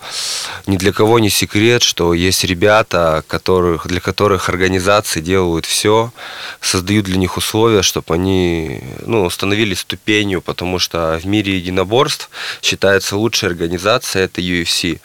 ни 0.67 0.77
для 0.77 0.93
кого 0.93 1.19
не 1.19 1.31
секрет, 1.31 1.83
что 1.83 2.15
есть 2.15 2.45
ребята, 2.45 3.25
которых, 3.27 3.87
для 3.87 4.01
которых 4.01 4.49
организации 4.49 5.21
делают 5.21 5.67
все, 5.67 6.13
создают 6.61 7.05
для 7.05 7.19
них 7.19 7.37
условия, 7.37 7.83
чтобы 7.83 8.15
они 8.15 8.81
ну, 9.05 9.29
становились 9.29 9.81
ступенью, 9.81 10.41
потому 10.41 10.79
что 10.79 11.19
в 11.23 11.27
мире 11.27 11.57
единоборств 11.57 12.31
считается 12.63 13.17
лучшей 13.17 13.49
организацией, 13.49 14.25
это 14.25 14.41
UFC. 14.41 15.01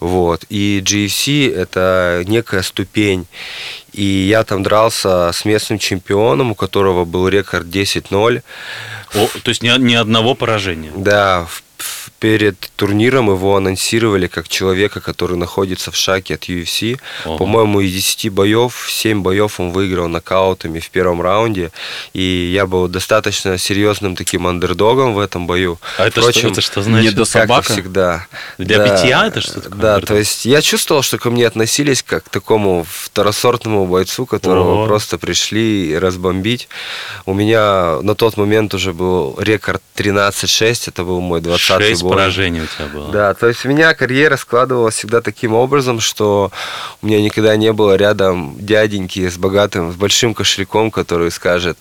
Вот. 0.00 0.44
И 0.48 0.82
GFC 0.84 1.54
это 1.54 2.24
некая 2.26 2.62
ступень. 2.62 3.26
И 3.92 4.02
я 4.02 4.44
там 4.44 4.62
дрался 4.62 5.30
с 5.32 5.44
местным 5.44 5.78
чемпионом, 5.78 6.52
у 6.52 6.54
которого 6.54 7.04
был 7.04 7.28
рекорд 7.28 7.66
10-0. 7.66 8.42
О, 9.14 9.28
то 9.42 9.48
есть 9.48 9.62
ни, 9.62 9.78
ни 9.78 9.94
одного 9.94 10.34
поражения. 10.34 10.92
Да, 10.96 11.46
в 11.48 11.62
перед 12.18 12.58
турниром 12.76 13.30
его 13.30 13.56
анонсировали 13.56 14.26
как 14.26 14.48
человека, 14.48 15.00
который 15.00 15.36
находится 15.36 15.90
в 15.90 15.96
шаге 15.96 16.34
от 16.34 16.48
UFC. 16.48 16.98
Ого. 17.24 17.36
По-моему, 17.36 17.80
из 17.80 17.92
10 17.92 18.30
боев, 18.32 18.86
7 18.88 19.22
боев 19.22 19.60
он 19.60 19.72
выиграл 19.72 20.08
нокаутами 20.08 20.80
в 20.80 20.88
первом 20.90 21.20
раунде. 21.20 21.70
И 22.14 22.50
я 22.54 22.66
был 22.66 22.88
достаточно 22.88 23.58
серьезным 23.58 24.16
таким 24.16 24.46
андердогом 24.46 25.14
в 25.14 25.18
этом 25.18 25.46
бою. 25.46 25.78
А 25.98 26.06
это, 26.06 26.20
Впрочем, 26.20 26.40
что, 26.40 26.48
это 26.48 26.60
что 26.60 26.82
значит? 26.82 27.10
Не 27.10 27.16
до 27.16 27.24
собака? 27.24 27.72
Всегда. 27.72 28.26
Для 28.58 28.78
да, 28.78 28.84
битья 28.84 29.26
это 29.26 29.40
что 29.40 29.60
такое? 29.60 29.80
Да, 29.80 30.00
то 30.00 30.16
есть 30.16 30.44
я 30.46 30.62
чувствовал, 30.62 31.02
что 31.02 31.18
ко 31.18 31.30
мне 31.30 31.46
относились 31.46 32.02
как 32.02 32.24
к 32.24 32.28
такому 32.28 32.86
второсортному 32.88 33.86
бойцу, 33.86 34.26
которого 34.26 34.74
Ого. 34.74 34.86
просто 34.86 35.18
пришли 35.18 35.98
разбомбить. 35.98 36.68
У 37.26 37.34
меня 37.34 37.98
на 38.02 38.14
тот 38.14 38.36
момент 38.36 38.74
уже 38.74 38.92
был 38.92 39.36
рекорд 39.38 39.82
13-6, 39.96 40.88
это 40.88 41.04
был 41.04 41.20
мой 41.20 41.40
20-й 41.78 42.02
бой 42.02 42.12
поражений 42.12 42.60
у 42.60 42.66
тебя 42.66 42.86
было. 42.86 43.10
Да, 43.10 43.34
то 43.34 43.48
есть 43.48 43.64
у 43.64 43.68
меня 43.68 43.94
карьера 43.94 44.36
складывалась 44.36 44.94
всегда 44.94 45.20
таким 45.20 45.54
образом, 45.54 46.00
что 46.00 46.50
у 47.02 47.06
меня 47.06 47.20
никогда 47.20 47.56
не 47.56 47.72
было 47.72 47.96
рядом 47.96 48.56
дяденьки 48.58 49.28
с 49.28 49.36
богатым, 49.36 49.92
с 49.92 49.96
большим 49.96 50.34
кошельком, 50.34 50.90
который 50.90 51.30
скажет, 51.30 51.78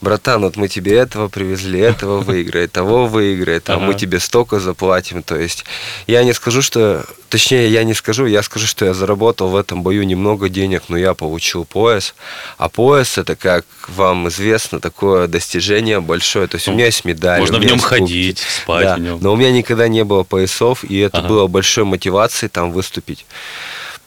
братан, 0.00 0.42
вот 0.42 0.56
мы 0.56 0.68
тебе 0.68 0.96
этого 0.96 1.28
привезли, 1.28 1.80
этого 1.80 2.20
выиграй, 2.28 2.68
того 2.68 3.06
выиграй, 3.06 3.60
там 3.60 3.82
мы 3.82 3.94
тебе 3.94 4.20
столько 4.20 4.60
заплатим. 4.60 5.22
То 5.22 5.36
есть 5.36 5.64
я 6.06 6.24
не 6.24 6.32
скажу, 6.32 6.62
что, 6.62 7.04
точнее, 7.28 7.68
я 7.68 7.84
не 7.84 7.94
скажу, 7.94 8.26
я 8.26 8.42
скажу, 8.42 8.66
что 8.66 8.84
я 8.84 8.94
заработал 8.94 9.48
в 9.48 9.56
этом 9.56 9.82
бою 9.82 10.04
немного 10.04 10.48
денег, 10.48 10.84
но 10.88 10.96
я 10.96 11.14
получил 11.14 11.64
пояс. 11.64 12.14
А 12.56 12.68
пояс 12.68 13.18
это, 13.18 13.36
как 13.36 13.64
вам 13.88 14.28
известно, 14.28 14.80
такое 14.80 15.26
достижение 15.26 16.00
большое. 16.00 16.46
То 16.46 16.56
есть 16.56 16.68
у 16.68 16.72
меня 16.72 16.86
есть 16.86 17.04
медаль. 17.04 17.40
Можно 17.40 17.58
в 17.58 17.64
нем 17.64 17.78
ходить, 17.78 18.38
спать 18.38 18.84
да. 18.84 18.96
в 18.96 19.00
нем. 19.00 19.18
Но 19.28 19.34
у 19.34 19.36
меня 19.36 19.52
никогда 19.52 19.88
не 19.88 20.04
было 20.04 20.22
поясов, 20.22 20.84
и 20.84 20.96
это 21.00 21.18
Ага. 21.18 21.28
было 21.28 21.46
большой 21.48 21.84
мотивацией 21.84 22.48
там 22.48 22.72
выступить 22.72 23.26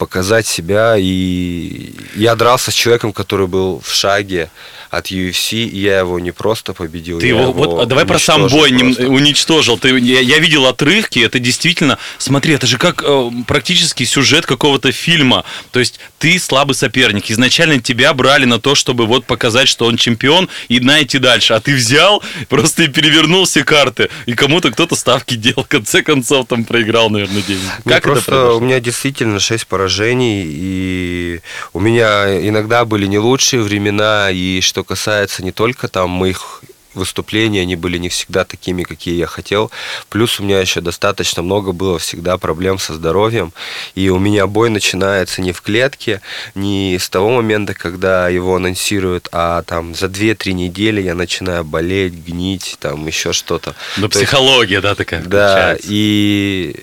показать 0.01 0.48
себя. 0.48 0.96
И 0.98 1.93
я 2.15 2.34
дрался 2.34 2.72
с 2.72 2.74
человеком, 2.74 3.13
который 3.13 3.46
был 3.46 3.79
в 3.86 3.93
шаге 3.93 4.50
от 4.89 5.12
UFC, 5.12 5.63
и 5.63 5.79
я 5.79 6.00
его 6.00 6.20
не 6.20 6.31
просто 6.31 6.74
победил. 6.74 7.20
Ты 7.20 7.27
я 7.27 7.39
его, 7.39 7.53
вот 7.53 7.84
а 7.84 7.86
давай 7.86 8.05
про 8.05 8.17
сам 8.17 8.48
бой 8.48 8.72
просто. 8.72 9.08
уничтожил. 9.08 9.77
Ты, 9.77 9.98
я, 10.00 10.20
я 10.20 10.39
видел 10.39 10.65
отрывки, 10.65 11.20
это 11.20 11.38
действительно, 11.38 12.00
смотри, 12.17 12.55
это 12.55 12.65
же 12.67 12.79
как 12.79 13.03
э, 13.05 13.29
практически 13.48 14.03
сюжет 14.03 14.48
какого-то 14.48 14.91
фильма. 14.91 15.46
То 15.72 15.79
есть 15.79 16.00
ты 16.17 16.38
слабый 16.39 16.75
соперник. 16.75 17.29
Изначально 17.31 17.79
тебя 17.79 18.13
брали 18.13 18.46
на 18.46 18.60
то, 18.60 18.75
чтобы 18.75 19.05
вот 19.05 19.25
показать, 19.25 19.70
что 19.70 19.86
он 19.86 19.98
чемпион, 19.98 20.50
и 20.67 20.79
на 20.79 21.01
идти 21.01 21.20
дальше. 21.20 21.53
А 21.53 21.62
ты 21.62 21.74
взял 21.74 22.22
просто 22.50 22.84
и 22.84 22.88
перевернул 22.88 23.46
все 23.46 23.63
карты. 23.63 24.10
И 24.25 24.34
кому-то 24.34 24.72
кто-то 24.72 24.96
ставки 24.96 25.36
делал. 25.36 25.63
В 25.63 25.67
конце 25.67 26.01
концов 26.01 26.48
там 26.48 26.65
проиграл, 26.65 27.10
наверное, 27.10 27.41
деньги. 27.43 27.63
Ну, 27.86 27.89
Как 27.91 28.00
это 28.00 28.10
просто 28.10 28.31
произошло? 28.31 28.58
у 28.58 28.60
меня 28.62 28.79
действительно 28.81 29.39
6 29.39 29.67
поражений, 29.67 29.90
и 30.00 31.41
у 31.74 31.79
меня 31.79 32.48
иногда 32.48 32.86
были 32.86 33.05
не 33.07 33.19
лучшие 33.19 33.62
времена, 33.62 34.29
и 34.31 34.62
что 34.62 34.83
касается 34.83 35.43
не 35.43 35.51
только 35.51 35.88
там 35.88 36.10
моих 36.10 36.62
выступлений, 36.93 37.60
они 37.60 37.75
были 37.75 37.98
не 37.98 38.10
всегда 38.10 38.43
такими, 38.43 38.83
какие 38.83 39.15
я 39.15 39.27
хотел. 39.27 39.71
Плюс 40.10 40.39
у 40.39 40.43
меня 40.43 40.60
еще 40.60 40.81
достаточно 40.81 41.41
много 41.41 41.71
было 41.71 42.00
всегда 42.00 42.38
проблем 42.38 42.79
со 42.79 42.93
здоровьем, 42.93 43.53
и 43.95 44.10
у 44.10 44.19
меня 44.19 44.48
бой 44.48 44.69
начинается 44.69 45.41
не 45.41 45.53
в 45.53 45.62
клетке, 45.62 46.21
не 46.53 46.98
с 47.00 47.10
того 47.10 47.29
момента, 47.29 47.74
когда 47.74 48.27
его 48.29 48.55
анонсируют, 48.55 49.29
а 49.31 49.62
там 49.63 49.95
за 49.95 50.07
2-3 50.07 50.51
недели 50.51 51.01
я 51.01 51.15
начинаю 51.15 51.63
болеть, 51.63 52.13
гнить, 52.13 52.75
там 52.79 53.07
еще 53.07 53.31
что-то. 53.31 53.74
Ну, 53.98 54.10
То 54.10 54.19
есть- 54.19 54.29
психология, 54.29 54.81
да, 54.81 54.95
такая 54.95 55.24
да, 55.24 55.75
включается. 55.75 55.88
и 55.89 56.75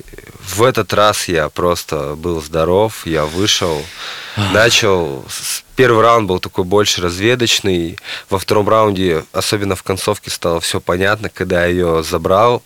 в 0.48 0.62
этот 0.62 0.92
раз 0.94 1.28
я 1.28 1.48
просто 1.48 2.14
был 2.16 2.42
здоров, 2.42 3.06
я 3.06 3.26
вышел, 3.26 3.84
начал. 4.52 5.24
Первый 5.76 6.02
раунд 6.02 6.26
был 6.26 6.40
такой 6.40 6.64
больше 6.64 7.02
разведочный. 7.02 7.98
Во 8.30 8.38
втором 8.38 8.68
раунде, 8.68 9.24
особенно 9.32 9.76
в 9.76 9.82
концовке, 9.82 10.30
стало 10.30 10.60
все 10.60 10.80
понятно, 10.80 11.28
когда 11.28 11.66
я 11.66 11.66
ее 11.66 12.02
забрал. 12.02 12.62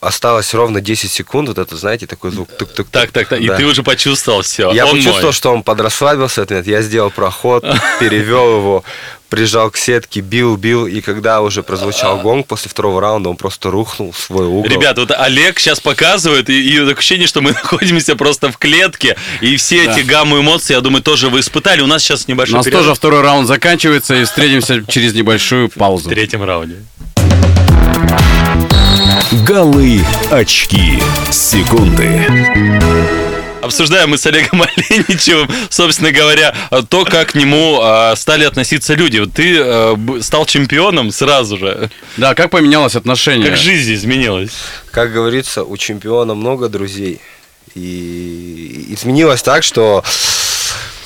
Осталось 0.00 0.54
ровно 0.54 0.80
10 0.80 1.12
секунд, 1.12 1.48
вот 1.48 1.58
это, 1.58 1.76
знаете, 1.76 2.06
такой 2.06 2.30
звук. 2.30 2.48
тук-тук-тук. 2.48 2.88
Так, 2.90 3.10
так, 3.10 3.28
так. 3.28 3.38
И 3.38 3.46
Да. 3.46 3.56
ты 3.58 3.66
уже 3.66 3.82
почувствовал 3.82 4.40
все. 4.40 4.72
Я 4.72 4.86
почувствовал, 4.86 5.32
что 5.32 5.52
он 5.52 5.62
подрасслабился 5.62 6.46
в 6.46 6.48
момент. 6.50 6.66
Я 6.66 6.80
сделал 6.80 7.10
проход, 7.10 7.66
перевел 8.00 8.56
его, 8.56 8.84
прижал 9.28 9.70
к 9.70 9.76
сетке, 9.76 10.20
бил, 10.20 10.56
бил. 10.56 10.86
И 10.86 11.02
когда 11.02 11.42
уже 11.42 11.62
прозвучал 11.62 12.18
гонг 12.20 12.46
после 12.46 12.70
второго 12.70 12.98
раунда, 13.02 13.28
он 13.28 13.36
просто 13.36 13.70
рухнул 13.70 14.12
в 14.12 14.18
свой 14.18 14.46
угол. 14.46 14.64
Ребят, 14.64 14.96
вот 14.96 15.10
Олег 15.10 15.58
сейчас 15.60 15.80
показывает, 15.80 16.48
и, 16.48 16.58
и 16.74 16.78
такое 16.78 16.94
ощущение, 16.94 17.26
что 17.26 17.42
мы 17.42 17.52
находимся 17.52 18.16
просто 18.16 18.50
в 18.50 18.56
клетке, 18.56 19.18
и 19.42 19.56
все 19.56 19.84
Да. 19.84 19.92
эти 19.92 20.00
гаммы 20.06 20.40
эмоций, 20.40 20.74
я 20.76 20.80
думаю, 20.80 21.02
тоже 21.02 21.28
вы 21.28 21.40
испытали. 21.40 21.82
У 21.82 21.86
нас 21.86 22.02
сейчас 22.02 22.24
У 22.26 22.30
небольшой 22.30 22.56
нас 22.56 22.64
перерыв 22.64 22.84
тоже 22.86 22.94
второй 22.94 23.20
раунд 23.20 23.46
заканчивается, 23.46 24.14
и 24.14 24.24
встретимся 24.24 24.82
через 24.88 25.12
небольшую 25.12 25.68
в 25.68 25.74
паузу. 25.74 26.08
третьем 26.08 26.42
раунде. 26.42 26.76
Голы, 29.32 30.00
очки, 30.32 30.98
секунды. 31.30 32.26
Обсуждаем 33.62 34.10
мы 34.10 34.18
с 34.18 34.26
Олегом 34.26 34.62
Оленичевым, 34.76 35.48
собственно 35.68 36.10
говоря, 36.10 36.52
то, 36.88 37.04
как 37.04 37.30
к 37.30 37.34
нему 37.36 37.78
а, 37.80 38.16
стали 38.16 38.42
относиться 38.42 38.94
люди. 38.94 39.20
Вот 39.20 39.32
ты 39.32 39.56
а, 39.60 39.96
стал 40.20 40.46
чемпионом 40.46 41.12
сразу 41.12 41.58
же. 41.58 41.90
Да, 42.16 42.34
как 42.34 42.50
поменялось 42.50 42.96
отношение? 42.96 43.50
Как 43.50 43.56
жизнь 43.56 43.94
изменилась. 43.94 44.50
Как 44.90 45.12
говорится, 45.12 45.62
у 45.62 45.76
чемпиона 45.76 46.34
много 46.34 46.68
друзей. 46.68 47.20
И 47.76 48.86
изменилось 48.88 49.42
так, 49.42 49.62
что 49.62 50.02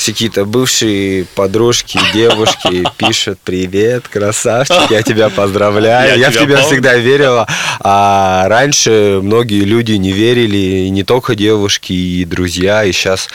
все 0.05 0.13
какие-то 0.13 0.45
бывшие 0.45 1.25
подружки, 1.35 1.99
девушки 2.13 2.85
пишут 2.99 3.39
«Привет, 3.43 4.07
красавчик, 4.07 4.91
я 4.91 5.03
тебя 5.03 5.31
поздравляю». 5.31 6.11
Я 6.19 6.27
Я, 6.27 6.31
в 6.31 6.35
тебя 6.35 6.45
тебя 6.45 6.57
помню. 6.57 6.69
всегда 6.69 6.95
верила. 6.97 7.49
А 7.81 8.47
раньше 8.49 9.21
многие 9.23 9.63
люди 9.65 9.93
не 9.93 10.13
верили, 10.13 10.59
и 10.59 10.91
не 10.91 11.05
только 11.05 11.35
девушки, 11.35 11.95
и 11.95 12.27
друзья. 12.27 12.85
И 12.85 12.93
сейчас, 12.93 13.29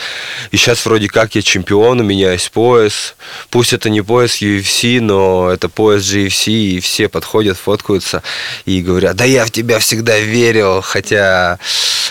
и 0.52 0.56
сейчас 0.56 0.86
вроде 0.86 1.08
как 1.08 1.34
я 1.34 1.42
чемпион, 1.42 1.98
у 2.00 2.04
меня 2.04 2.30
есть 2.32 2.52
пояс. 2.52 3.16
Пусть 3.50 3.72
это 3.72 3.90
не 3.90 4.02
пояс 4.02 4.40
UFC, 4.40 5.00
но 5.00 5.50
это 5.50 5.68
пояс 5.68 6.02
GFC, 6.04 6.52
и 6.52 6.80
все 6.80 7.08
подходят, 7.08 7.58
фоткаются 7.58 8.22
и 8.64 8.80
говорят, 8.80 9.16
да 9.16 9.24
я 9.24 9.44
в 9.44 9.50
тебя 9.50 9.80
всегда 9.80 10.20
верил, 10.20 10.82
хотя 10.82 11.58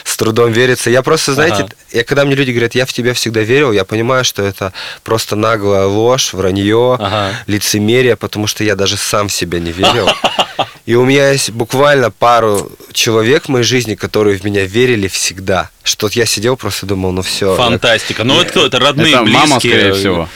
с 0.04 0.18
трудом 0.18 0.52
верится. 0.52 0.90
Я 0.90 1.02
просто, 1.04 1.34
знаете, 1.34 1.64
Ага. 1.64 1.70
я, 1.94 2.04
когда 2.04 2.26
мне 2.26 2.36
люди 2.36 2.52
говорят, 2.52 2.76
я 2.76 2.86
в 2.86 2.92
тебя 2.94 3.14
всегда 3.14 3.42
верил, 3.42 3.72
я 3.72 3.86
понимаю, 3.86 4.26
что 4.26 4.49
это 4.50 4.74
просто 5.04 5.36
наглая 5.36 5.86
ложь, 5.86 6.34
вранье, 6.34 6.96
Ага. 7.00 7.34
лицемерие, 7.48 8.16
потому 8.16 8.48
что 8.48 8.64
я 8.64 8.76
даже 8.76 8.98
сам 8.98 9.28
в 9.30 9.34
себя 9.34 9.60
не 9.60 9.72
верил. 9.72 10.10
И 10.86 10.96
у 10.96 11.06
меня 11.06 11.32
есть 11.32 11.52
буквально 11.52 12.10
пару 12.12 12.72
человек 12.94 13.46
в 13.46 13.50
моей 13.50 13.64
жизни, 13.64 13.96
которые 13.96 14.38
в 14.38 14.44
меня 14.44 14.66
верили 14.66 15.08
всегда. 15.08 15.70
Что 15.84 16.08
вот 16.08 16.14
я 16.14 16.26
сидел, 16.26 16.58
просто 16.58 16.86
думал, 16.86 17.12
ну 17.12 17.22
все. 17.22 17.56
Фантастика. 17.56 18.24
Ну, 18.24 18.42
это 18.42 18.50
кто? 18.50 18.66
Это 18.66 18.80
родные, 18.80 19.14
Это 19.14 19.24
близкие. 19.24 19.48
мама, 19.48 19.60
скорее 19.60 19.94
всего. 19.94 20.30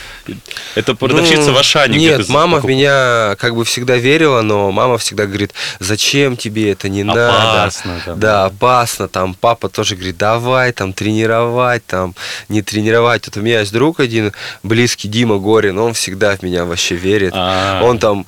Это 0.76 0.96
продавщица 0.96 1.48
Ну, 1.48 1.54
в 1.54 1.58
Ашане. 1.58 1.98
Нет, 1.98 2.30
мама 2.30 2.60
в 2.60 2.66
меня 2.66 3.36
как 3.40 3.56
бы 3.56 3.66
всегда 3.66 3.98
верила, 3.98 4.42
но 4.42 4.72
мама 4.72 4.98
всегда 4.98 5.26
говорит, 5.26 5.54
зачем 5.80 6.38
тебе 6.38 6.72
это 6.72 6.90
не 6.90 7.02
Опасно, 7.02 7.92
надо. 7.94 8.06
там, 8.06 8.20
да, 8.20 8.46
опасно. 8.46 9.08
Там 9.08 9.34
папа 9.34 9.70
тоже 9.70 9.96
говорит, 9.96 10.18
давай 10.18 10.72
там 10.72 10.94
тренировать, 10.94 11.86
там 11.86 12.16
не 12.50 12.62
тренировать. 12.62 13.26
Вот 13.28 13.38
у 13.38 13.42
меня 13.42 13.60
есть 13.60 13.74
друг 13.74 14.00
один, 14.00 14.32
близкий 14.64 15.08
Дима 15.08 15.38
Горин, 15.40 15.78
он 15.80 15.94
всегда 15.94 16.36
в 16.36 16.42
меня 16.44 16.66
вообще 16.66 16.96
верит. 16.96 17.34
А. 17.36 17.82
Он 17.84 18.00
там, 18.00 18.26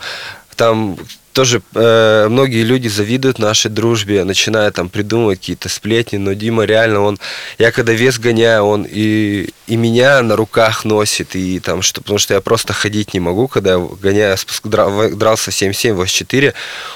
там 0.55 0.97
тоже 1.35 1.61
э, 1.75 2.27
многие 2.29 2.63
люди 2.63 2.87
завидуют 2.87 3.39
нашей 3.39 3.69
дружбе, 3.69 4.23
начиная 4.23 4.71
там 4.71 4.87
придумывать 4.87 5.39
какие-то 5.39 5.67
сплетни, 5.67 6.15
но 6.17 6.31
Дима 6.31 6.63
реально, 6.63 7.01
он, 7.01 7.19
я 7.59 7.71
когда 7.73 7.91
вес 7.91 8.17
гоняю, 8.19 8.63
он 8.63 8.87
и, 8.89 9.49
и 9.67 9.75
меня 9.75 10.21
на 10.21 10.37
руках 10.37 10.85
носит, 10.85 11.35
и 11.35 11.59
там, 11.59 11.81
что, 11.81 11.99
потому 11.99 12.19
что 12.19 12.33
я 12.33 12.39
просто 12.39 12.71
ходить 12.71 13.13
не 13.13 13.19
могу, 13.19 13.49
когда 13.49 13.73
я 13.73 13.79
гоняю, 13.79 14.37
спуск- 14.37 14.69
дра- 14.69 15.13
дрался 15.13 15.51
7-7, 15.51 15.93
84, 15.93 16.53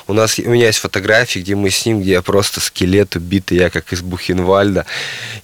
у 0.07 0.13
нас, 0.13 0.39
у 0.39 0.49
меня 0.49 0.67
есть 0.67 0.79
фотографии, 0.79 1.39
где 1.39 1.55
мы 1.55 1.69
с 1.69 1.85
ним, 1.85 1.99
где 1.99 2.11
я 2.11 2.21
просто 2.21 2.61
скелет 2.61 3.17
убитый, 3.17 3.57
я 3.57 3.69
как 3.69 3.91
из 3.91 4.01
Бухенвальда, 4.01 4.85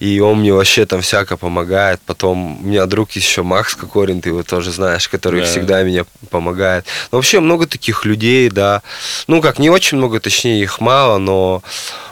и 0.00 0.20
он 0.20 0.40
мне 0.40 0.54
вообще 0.54 0.86
там 0.86 1.02
всяко 1.02 1.36
помогает, 1.36 2.00
потом 2.06 2.62
у 2.62 2.66
меня 2.66 2.86
друг 2.86 3.10
еще 3.12 3.42
Макс 3.42 3.74
Кокорин, 3.74 4.22
ты 4.22 4.30
его 4.30 4.42
тоже 4.42 4.72
знаешь, 4.72 5.06
который 5.06 5.42
Да. 5.42 5.46
всегда 5.46 5.82
меня 5.82 6.06
помогает. 6.30 6.86
Но 7.12 7.18
вообще 7.18 7.40
много 7.40 7.66
таких 7.66 8.06
людей, 8.06 8.48
да. 8.48 8.80
Ну, 9.26 9.40
как, 9.40 9.58
не 9.58 9.70
очень 9.70 9.98
много, 9.98 10.20
точнее, 10.20 10.62
их 10.62 10.80
мало, 10.80 11.18
но 11.18 11.62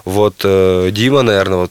вот 0.04 0.36
э, 0.44 0.90
Дима, 0.92 1.22
наверное, 1.22 1.58
вот... 1.58 1.70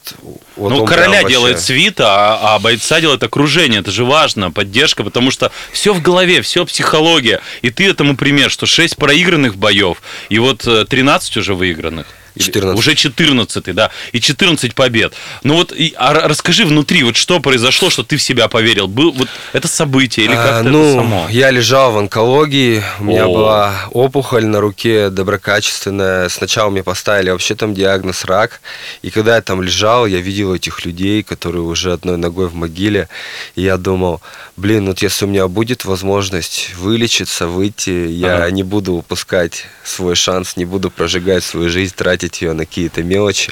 вот 0.55 0.69
ну, 0.69 0.85
короля 0.85 1.21
вообще- 1.21 1.29
делает 1.29 1.59
свита, 1.59 2.05
а, 2.07 2.55
а 2.55 2.59
бойца 2.59 2.99
делает 2.99 3.23
окружение. 3.23 3.81
Это 3.81 3.91
же 3.91 4.05
важно, 4.05 4.51
поддержка, 4.51 5.03
потому 5.03 5.31
что 5.31 5.51
все 5.71 5.93
в 5.93 6.01
голове, 6.01 6.41
все 6.41 6.65
психология. 6.65 7.41
И 7.61 7.69
ты 7.69 7.87
этому 7.89 8.17
пример, 8.17 8.49
что 8.49 8.65
6 8.65 8.97
проигранных 8.97 9.55
боев, 9.55 10.01
и 10.29 10.39
вот 10.39 10.65
э, 10.67 10.85
13 10.85 11.37
уже 11.37 11.53
выигранных. 11.53 12.07
Или 12.35 12.43
14. 12.45 12.79
Уже 12.79 12.95
14, 12.95 13.73
да, 13.75 13.91
и 14.11 14.19
14 14.19 14.73
побед. 14.75 15.13
Ну 15.43 15.55
вот, 15.55 15.71
и, 15.71 15.93
а 15.97 16.13
расскажи 16.27 16.65
внутри, 16.65 17.03
вот 17.03 17.15
что 17.15 17.39
произошло, 17.39 17.89
что 17.89 18.03
ты 18.03 18.17
в 18.17 18.21
себя 18.21 18.47
поверил? 18.47 18.87
Был, 18.87 19.11
вот 19.11 19.27
это 19.53 19.67
событие 19.67 20.25
или 20.25 20.33
А, 20.33 20.43
как-то 20.43 20.69
ну, 20.69 20.83
это 20.83 20.95
само? 20.95 21.27
я 21.29 21.51
лежал 21.51 21.91
в 21.91 21.97
онкологии, 21.97 22.81
у 22.99 23.03
меня 23.03 23.25
О. 23.25 23.33
была 23.33 23.73
опухоль 23.91 24.45
на 24.45 24.59
руке 24.61 25.09
доброкачественная. 25.09 26.29
Сначала 26.29 26.69
мне 26.69 26.83
поставили 26.83 27.29
вообще 27.29 27.55
там 27.55 27.73
диагноз 27.73 28.25
рак. 28.25 28.61
И 29.01 29.09
когда 29.09 29.35
я 29.35 29.41
там 29.41 29.61
лежал, 29.61 30.05
я 30.07 30.19
видел 30.19 30.53
этих 30.55 30.85
людей, 30.85 31.21
которые 31.23 31.61
уже 31.63 31.91
одной 31.93 32.17
ногой 32.17 32.47
в 32.47 32.55
могиле. 32.55 33.09
И 33.55 33.61
я 33.63 33.77
думал, 33.77 34.21
блин, 34.57 34.87
вот 34.87 35.01
если 35.01 35.25
у 35.25 35.27
меня 35.27 35.47
будет 35.47 35.85
возможность 35.85 36.71
вылечиться, 36.77 37.47
выйти, 37.47 37.89
я 38.07 38.35
Ага. 38.37 38.51
не 38.51 38.63
буду 38.63 38.93
упускать 38.93 39.65
свой 39.83 40.15
шанс, 40.15 40.55
не 40.55 40.65
буду 40.65 40.89
прожигать 40.89 41.43
свою 41.43 41.69
жизнь, 41.69 41.93
тратить 41.95 42.22
ее 42.41 42.53
на 42.53 42.65
какие-то 42.65 43.03
мелочи. 43.03 43.51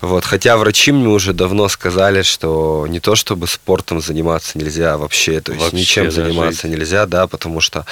Вот. 0.00 0.24
Хотя 0.24 0.56
врачи 0.56 0.92
мне 0.92 1.08
уже 1.08 1.32
давно 1.32 1.68
сказали, 1.68 2.22
что 2.22 2.86
не 2.88 3.00
то 3.00 3.14
чтобы 3.14 3.46
спортом 3.46 4.00
заниматься 4.00 4.58
нельзя 4.58 4.96
вообще, 4.96 5.40
то 5.40 5.52
есть 5.52 5.64
Вообще, 5.64 5.76
ничем 5.76 6.10
заниматься 6.10 6.66
жить. 6.68 6.76
нельзя, 6.76 7.06
да, 7.06 7.26
потому 7.26 7.60
что 7.60 7.86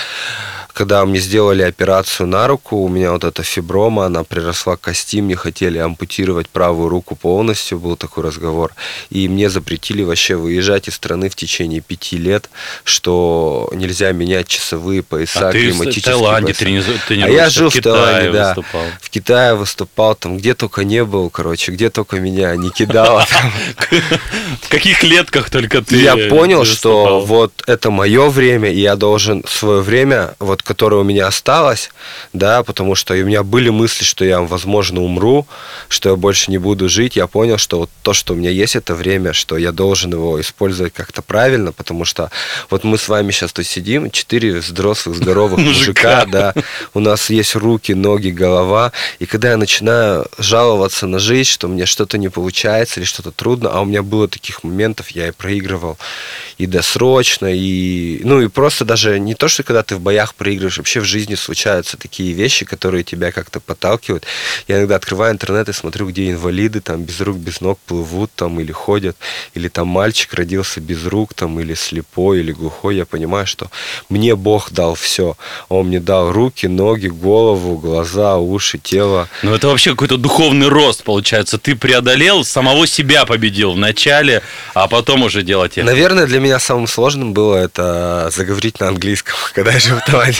когда 0.73 1.05
мне 1.05 1.19
сделали 1.21 1.63
операцию 1.63 2.27
на 2.27 2.47
руку, 2.47 2.77
у 2.77 2.89
меня 2.89 3.13
вот 3.13 3.25
эта 3.25 3.43
фиброма, 3.43 4.07
она 4.07 4.25
приросла 4.25 4.77
к 4.77 4.81
кости, 4.83 5.21
мне 5.21 5.37
хотели 5.37 5.79
ампутировать 5.79 6.49
правую 6.49 6.89
руку 6.89 7.17
полностью, 7.17 7.79
был 7.79 7.97
такой 7.97 8.25
разговор. 8.25 8.73
И 9.11 9.29
мне 9.29 9.51
запретили 9.51 10.03
вообще 10.03 10.37
выезжать 10.37 10.89
из 10.89 10.95
страны 10.95 11.29
в 11.29 11.35
течение 11.35 11.81
пяти 11.81 12.17
лет, 12.17 12.51
что 12.85 13.71
нельзя 13.75 14.13
менять 14.13 14.49
часовые 14.49 15.03
пояса, 15.03 15.49
А 15.49 15.53
ты 15.53 15.59
в 15.59 15.73
климатические 15.73 16.15
Таиланде 16.15 16.47
пояса. 16.55 16.65
трени- 16.65 16.81
А 16.81 17.07
тренируешься, 17.09 17.37
я 17.43 17.51
жил 17.51 17.71
в, 17.71 17.73
Китае 17.73 17.95
Таиланде, 17.95 18.31
да. 18.33 18.49
выступал. 18.55 18.83
В 19.01 19.11
Китае 19.11 19.55
выступал, 19.55 20.15
там 20.15 20.37
где 20.39 20.55
только 20.55 20.85
не 20.85 21.05
был, 21.05 21.31
короче, 21.31 21.73
где 21.73 21.91
только 21.91 22.21
меня 22.21 22.55
не 22.57 22.71
кидало. 22.71 23.27
В 24.63 24.69
каких 24.69 25.01
клетках 25.01 25.51
только 25.51 25.83
ты 25.83 25.97
я 26.01 26.17
понял, 26.29 26.65
что 26.65 27.21
вот 27.21 27.53
это 27.67 27.91
мое 27.91 28.29
время, 28.31 28.71
и 28.71 28.81
я 28.81 28.97
должен 28.97 29.45
свое 29.47 29.81
время, 29.81 30.35
вот 30.39 30.60
которое 30.63 30.97
у 30.97 31.05
меня 31.05 31.27
осталось, 31.27 31.91
да, 32.33 32.63
потому 32.63 32.95
что 32.95 33.15
у 33.15 33.25
меня 33.25 33.43
были 33.43 33.69
мысли, 33.69 34.05
что 34.05 34.25
я, 34.25 34.41
возможно, 34.41 35.03
умру, 35.03 35.47
что 35.89 36.11
я 36.11 36.17
больше 36.17 36.51
не 36.51 36.59
буду 36.59 36.89
жить. 36.89 37.17
Я 37.17 37.27
понял, 37.27 37.59
что 37.59 37.81
вот 37.81 37.91
то, 38.03 38.13
что 38.13 38.35
у 38.35 38.37
меня 38.37 38.51
есть 38.51 38.77
это 38.77 38.95
время, 38.95 39.33
что 39.33 39.57
я 39.57 39.73
должен 39.73 40.13
его 40.13 40.41
использовать 40.41 40.93
как-то 40.93 41.23
правильно, 41.23 41.73
потому 41.73 42.05
что 42.05 42.31
вот 42.71 42.85
мы 42.85 42.99
с 42.99 43.09
вами 43.09 43.31
сейчас 43.31 43.53
тут 43.53 43.67
сидим, 43.67 44.11
четыре 44.11 44.59
взрослых, 44.59 45.17
здоровых 45.17 45.59
Мужика. 45.59 46.25
мужика, 46.25 46.27
да, 46.27 46.55
у 46.95 47.01
нас 47.01 47.31
есть 47.31 47.55
руки, 47.55 47.93
ноги, 47.93 48.31
голова, 48.31 48.93
и 49.19 49.27
когда 49.27 49.51
я 49.51 49.57
начинаю 49.57 50.27
жаловаться 50.39 51.07
на 51.07 51.19
жизнь, 51.19 51.51
что 51.51 51.69
мне 51.69 51.87
что-то 51.87 52.19
не 52.19 52.29
получается 52.29 53.01
или 53.01 53.07
что-то 53.07 53.31
трудно, 53.31 53.71
а 53.71 53.81
у 53.81 53.85
меня 53.85 54.03
было 54.03 54.29
таких 54.29 54.65
моментов, 54.65 55.11
я 55.11 55.29
и 55.29 55.31
проигрывал 55.31 55.99
и 56.59 56.67
досрочно, 56.67 57.47
и, 57.47 58.21
ну, 58.25 58.41
и 58.41 58.49
просто 58.49 58.85
даже 58.85 59.19
не 59.19 59.35
то, 59.35 59.49
что 59.49 59.63
когда 59.63 59.83
ты 59.83 59.97
в 59.97 60.01
боях 60.01 60.35
проигрываешь, 60.35 60.50
вообще 60.59 61.01
в 61.01 61.05
жизни 61.05 61.35
случаются 61.35 61.97
такие 61.97 62.33
вещи, 62.33 62.65
которые 62.65 63.05
тебя 63.05 63.33
как-то 63.33 63.61
подталкивают. 63.61 64.25
Я 64.69 64.79
иногда 64.79 64.97
открываю 64.97 65.33
интернет 65.33 65.69
и 65.69 65.73
смотрю, 65.73 66.09
где 66.09 66.31
инвалиды 66.31 66.81
там 66.81 67.03
без 67.05 67.21
рук, 67.21 67.37
без 67.37 67.61
ног 67.61 67.79
плывут 67.87 68.31
там 68.35 68.61
или 68.61 68.73
ходят, 68.73 69.17
или 69.55 69.69
там 69.69 69.89
мальчик 69.89 70.35
родился 70.35 70.81
без 70.81 71.07
рук 71.07 71.35
там, 71.35 71.61
или 71.61 71.75
слепой, 71.75 72.41
или 72.41 72.53
глухой. 72.53 72.97
Я 72.97 73.07
понимаю, 73.07 73.47
что 73.47 73.71
мне 74.09 74.35
Бог 74.37 74.73
дал 74.73 74.95
все. 74.95 75.37
Он 75.69 75.89
мне 75.89 76.01
дал 76.01 76.33
руки, 76.33 76.67
ноги, 76.67 77.09
голову, 77.09 77.77
глаза, 77.79 78.39
уши, 78.39 78.79
тело. 78.79 79.29
Ну, 79.43 79.55
это 79.55 79.69
вообще 79.69 79.91
какой-то 79.91 80.17
духовный 80.17 80.69
рост, 80.69 81.05
получается. 81.05 81.59
Ты 81.59 81.77
преодолел, 81.77 82.45
самого 82.45 82.87
себя 82.87 83.25
победил 83.25 83.73
в 83.73 83.77
начале, 83.77 84.43
а 84.75 84.89
потом 84.89 85.23
уже 85.23 85.43
делать 85.43 85.79
это. 85.79 85.87
Наверное, 85.87 86.27
для 86.27 86.41
меня 86.41 86.59
самым 86.59 86.87
сложным 86.87 87.33
было 87.33 87.57
это 87.57 88.31
заговорить 88.35 88.81
на 88.81 88.89
английском, 88.89 89.35
когда 89.55 89.73
я 89.73 89.81
жил 89.81 89.97
в 89.99 90.05
Таиланде. 90.05 90.40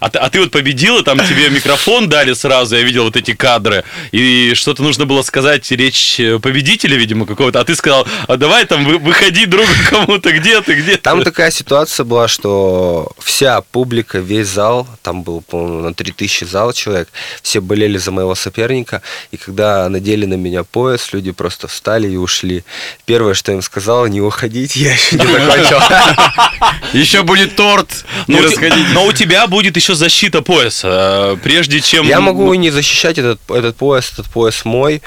А 0.00 0.08
ты, 0.10 0.18
а 0.18 0.28
ты 0.30 0.40
вот 0.40 0.50
победил, 0.50 0.98
и 0.98 1.02
там 1.02 1.18
тебе 1.18 1.48
микрофон 1.50 2.08
дали 2.08 2.32
сразу, 2.34 2.76
я 2.76 2.82
видел 2.82 3.04
вот 3.04 3.16
эти 3.16 3.34
кадры, 3.34 3.84
и 4.12 4.52
что-то 4.54 4.82
нужно 4.82 5.06
было 5.06 5.22
сказать, 5.22 5.70
речь 5.72 6.20
э, 6.20 6.38
победителя, 6.38 6.96
видимо, 6.96 7.26
какого-то, 7.26 7.60
а 7.60 7.64
ты 7.64 7.74
сказал, 7.74 8.06
а 8.26 8.36
давай 8.36 8.64
там 8.66 8.84
вы- 8.84 8.98
выходи 8.98 9.46
другу 9.46 9.68
кому-то, 9.90 10.30
где 10.32 10.60
ты, 10.60 10.74
где 10.74 10.92
ты? 10.92 10.98
Там 10.98 11.22
такая 11.22 11.50
ситуация 11.50 12.04
была, 12.04 12.28
что 12.28 13.10
вся 13.18 13.60
публика, 13.60 14.18
весь 14.18 14.48
зал, 14.48 14.86
там 15.02 15.22
был, 15.22 15.40
по-моему, 15.42 15.80
на 15.80 15.94
3000 15.94 16.44
зал 16.44 16.72
человек, 16.72 17.08
все 17.42 17.60
болели 17.60 17.98
за 17.98 18.10
моего 18.12 18.34
соперника, 18.34 19.02
и 19.32 19.36
когда 19.36 19.88
надели 19.88 20.26
на 20.26 20.34
меня 20.34 20.64
пояс, 20.64 21.12
люди 21.12 21.32
просто 21.32 21.68
встали 21.68 22.08
и 22.08 22.16
ушли. 22.16 22.64
Первое, 23.04 23.34
что 23.34 23.52
им 23.52 23.62
сказал, 23.62 24.06
не 24.06 24.20
уходите, 24.20 24.80
я 24.80 24.92
еще 24.92 25.16
не 25.16 25.26
закончил. 25.26 25.78
Еще 26.92 27.22
будет 27.22 27.56
торт, 27.56 28.04
не 28.26 28.36
Но 28.36 28.40
у 28.40 28.42
те- 28.42 28.48
расходитесь. 28.48 28.92
но 28.94 29.06
у 29.06 29.12
тебя 29.12 29.46
будет 29.46 29.76
еще 29.76 29.87
защита 29.94 30.40
пояса, 30.40 31.34
э, 31.34 31.36
прежде 31.42 31.80
чем... 31.80 32.06
Я 32.06 32.20
могу 32.20 32.52
и 32.54 32.56
не 32.58 32.70
защищать 32.70 33.18
этот, 33.18 33.38
этот 33.50 33.76
пояс, 33.76 34.10
этот 34.12 34.26
пояс 34.26 34.64
мой. 34.64 35.02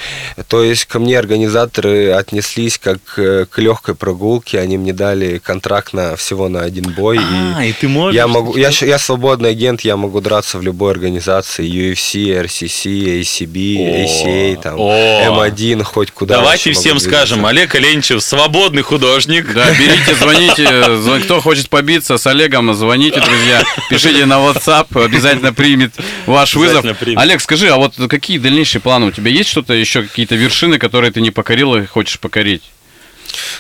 То 0.48 0.64
есть 0.64 0.86
ко 0.86 1.00
мне 1.00 1.18
организаторы 1.18 2.12
отнеслись 2.12 2.78
как 2.78 3.00
э, 3.18 3.46
к 3.50 3.58
легкой 3.58 3.96
прогулке. 3.96 4.60
Они 4.60 4.78
мне 4.78 4.94
дали 4.94 5.40
контракт 5.40 5.94
на 5.94 6.16
всего 6.16 6.48
на 6.48 6.62
один 6.62 6.92
бой. 6.92 7.20
А, 7.20 7.64
и 7.64 7.72
и 7.72 7.74
ты 7.74 7.88
можешь... 7.88 8.16
я 8.16 8.28
могу, 8.28 8.58
я, 8.58 8.70
я 8.70 9.00
свободный 9.00 9.52
агент, 9.52 9.82
я 9.82 9.96
могу 9.98 10.20
драться 10.22 10.58
в 10.58 10.62
любой 10.62 10.92
организации, 10.92 11.66
UFC, 11.66 12.44
RCC, 12.44 13.22
ACB, 13.22 14.06
ACA, 14.06 14.62
там, 14.62 14.76
О. 14.78 15.48
M1, 15.48 15.84
хоть 15.84 16.12
куда. 16.12 16.36
Давайте 16.36 16.74
всем 16.74 17.00
скажем. 17.00 17.46
Олег 17.46 17.74
Оленичев 17.76 18.22
свободный 18.22 18.82
художник. 18.82 19.54
Да, 19.54 19.72
берите, 19.72 20.16
звоните, 20.16 20.64
зв- 20.64 21.24
кто 21.24 21.40
хочет 21.40 21.70
побиться 21.70 22.18
с 22.18 22.28
Олегом, 22.28 22.74
звоните, 22.74 23.22
друзья, 23.22 23.64
пишите 23.90 24.26
на 24.26 24.36
WhatsApp, 24.36 24.71
обязательно 24.80 25.54
примет 25.62 25.94
ваш 26.26 26.56
вызов. 26.56 26.86
Олег, 27.16 27.42
скажи, 27.42 27.70
а 27.70 27.78
вот 27.78 27.96
какие 28.10 28.38
дальнейшие 28.38 28.82
планы 28.82 29.08
у 29.08 29.12
тебя 29.12 29.32
есть 29.32 29.50
что-то 29.50 29.74
еще 29.74 30.04
какие-то 30.04 30.36
вершины, 30.36 30.80
которые 30.80 31.12
ты 31.12 31.22
не 31.22 31.32
покорил 31.32 31.76
и 31.76 31.86
хочешь 31.86 32.20
покорить? 32.20 32.64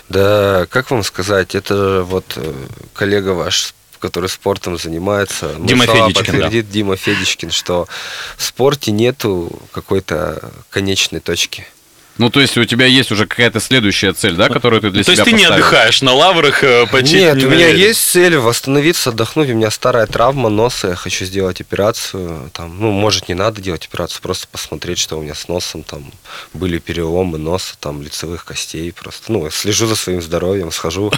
Да, 0.09 0.65
как 0.69 0.91
вам 0.91 1.03
сказать, 1.03 1.55
это 1.55 2.03
вот 2.03 2.25
э, 2.35 2.53
коллега 2.93 3.29
ваш, 3.29 3.73
который 3.99 4.29
спортом 4.29 4.77
занимается, 4.77 5.55
Дима 5.59 5.85
Федичкин, 5.85 6.13
да. 6.13 6.19
подтвердит 6.19 6.69
Дима 6.69 6.97
Федичкин, 6.97 7.51
что 7.51 7.87
в 8.37 8.43
спорте 8.43 8.91
нету 8.91 9.61
какой-то 9.71 10.51
конечной 10.69 11.19
точки. 11.19 11.65
Ну, 12.17 12.29
то 12.29 12.39
есть 12.39 12.57
у 12.57 12.65
тебя 12.65 12.85
есть 12.85 13.11
уже 13.11 13.25
какая-то 13.25 13.59
следующая 13.59 14.13
цель, 14.13 14.35
да, 14.35 14.49
которую 14.49 14.81
ты 14.81 14.91
для 14.91 15.03
То 15.03 15.13
себя 15.15 15.23
есть 15.23 15.23
ты 15.23 15.31
не 15.31 15.43
поставил? 15.43 15.63
отдыхаешь 15.63 16.01
на 16.01 16.13
лаврах 16.13 16.63
э, 16.63 16.85
почти 16.87 17.15
Нет, 17.17 17.37
не 17.37 17.45
у 17.45 17.49
меня 17.49 17.59
наверное. 17.61 17.87
есть 17.87 18.01
цель 18.11 18.37
восстановиться, 18.37 19.09
отдохнуть. 19.09 19.49
У 19.49 19.53
меня 19.53 19.71
старая 19.71 20.05
травма 20.07 20.49
носа, 20.49 20.89
я 20.89 20.95
хочу 20.95 21.25
сделать 21.25 21.61
операцию. 21.61 22.49
Там, 22.53 22.79
ну, 22.79 22.91
может, 22.91 23.27
не 23.29 23.33
надо 23.35 23.61
делать 23.61 23.87
операцию, 23.87 24.21
просто 24.21 24.47
посмотреть, 24.51 24.99
что 24.99 25.17
у 25.17 25.23
меня 25.23 25.33
с 25.35 25.47
носом. 25.47 25.83
Там 25.83 26.11
были 26.53 26.77
переломы 26.79 27.37
носа, 27.37 27.75
там 27.79 28.01
лицевых 28.03 28.45
костей. 28.45 28.91
Просто, 28.91 29.31
ну, 29.31 29.45
я 29.45 29.51
слежу 29.51 29.87
за 29.87 29.95
своим 29.95 30.21
здоровьем, 30.21 30.71
схожу 30.71 31.11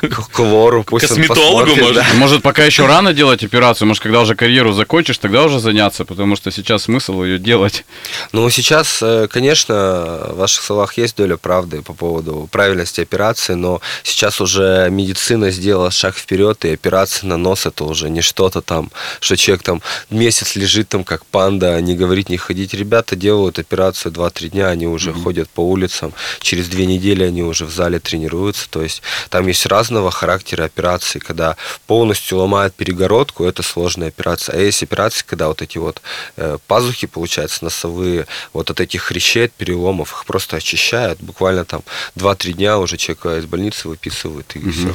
к 0.00 0.28
к 0.30 0.38
лору, 0.40 0.82
пусть 0.82 1.06
Косметологу, 1.06 1.76
может? 1.76 1.94
да. 1.94 2.06
Может, 2.14 2.42
пока 2.42 2.64
еще 2.64 2.86
рано 2.86 3.12
делать 3.12 3.44
операцию, 3.44 3.86
может, 3.86 4.02
когда 4.02 4.20
уже 4.22 4.34
карьеру 4.34 4.72
закончишь, 4.72 5.18
тогда 5.18 5.44
уже 5.44 5.60
заняться, 5.60 6.04
потому 6.04 6.36
что 6.36 6.50
сейчас 6.50 6.84
смысл 6.84 7.22
ее 7.22 7.38
делать. 7.38 7.84
Ну, 8.32 8.48
сейчас, 8.50 9.00
э, 9.02 9.28
конечно, 9.30 10.34
ваших 10.38 10.64
словах 10.64 10.96
есть 10.98 11.16
доля 11.16 11.36
правды 11.36 11.82
по 11.82 11.92
поводу 11.92 12.48
правильности 12.50 13.00
операции, 13.00 13.54
но 13.54 13.80
сейчас 14.02 14.40
уже 14.40 14.88
медицина 14.90 15.50
сделала 15.50 15.90
шаг 15.90 16.16
вперед, 16.16 16.64
и 16.64 16.72
операция 16.72 17.28
на 17.28 17.36
нос 17.36 17.66
это 17.66 17.84
уже 17.84 18.08
не 18.10 18.22
что-то 18.22 18.60
там, 18.62 18.90
что 19.20 19.36
человек 19.36 19.62
там 19.62 19.82
месяц 20.10 20.56
лежит 20.56 20.88
там 20.88 21.04
как 21.04 21.24
панда, 21.26 21.80
не 21.80 21.94
говорить, 21.94 22.28
не 22.28 22.36
ходить. 22.36 22.74
Ребята 22.74 23.16
делают 23.16 23.58
операцию 23.58 24.12
2-3 24.12 24.48
дня, 24.48 24.68
они 24.68 24.86
уже 24.86 25.12
ходят 25.12 25.48
по 25.50 25.60
улицам, 25.60 26.12
через 26.40 26.68
две 26.68 26.86
недели 26.86 27.24
они 27.24 27.42
уже 27.42 27.64
в 27.64 27.70
зале 27.70 27.98
тренируются, 27.98 28.68
то 28.70 28.82
есть 28.82 29.02
там 29.30 29.46
есть 29.46 29.66
разного 29.66 30.10
характера 30.10 30.64
операции, 30.64 31.18
когда 31.18 31.56
полностью 31.86 32.38
ломают 32.38 32.74
перегородку, 32.74 33.44
это 33.44 33.62
сложная 33.62 34.08
операция, 34.08 34.56
а 34.56 34.60
есть 34.60 34.82
операции, 34.82 35.24
когда 35.26 35.48
вот 35.48 35.62
эти 35.62 35.78
вот 35.78 36.00
э, 36.36 36.58
пазухи, 36.66 37.06
получается, 37.06 37.64
носовые, 37.64 38.26
вот 38.52 38.70
от 38.70 38.80
этих 38.80 39.02
хрящей, 39.02 39.46
от 39.46 39.52
переломов, 39.52 40.12
их 40.12 40.26
просто 40.28 40.58
очищают, 40.58 41.18
буквально 41.20 41.64
там 41.64 41.80
2-3 42.16 42.52
дня 42.52 42.78
уже 42.78 42.98
человека 42.98 43.38
из 43.38 43.46
больницы 43.46 43.88
выписывают, 43.88 44.54
и 44.54 44.70
все. 44.70 44.94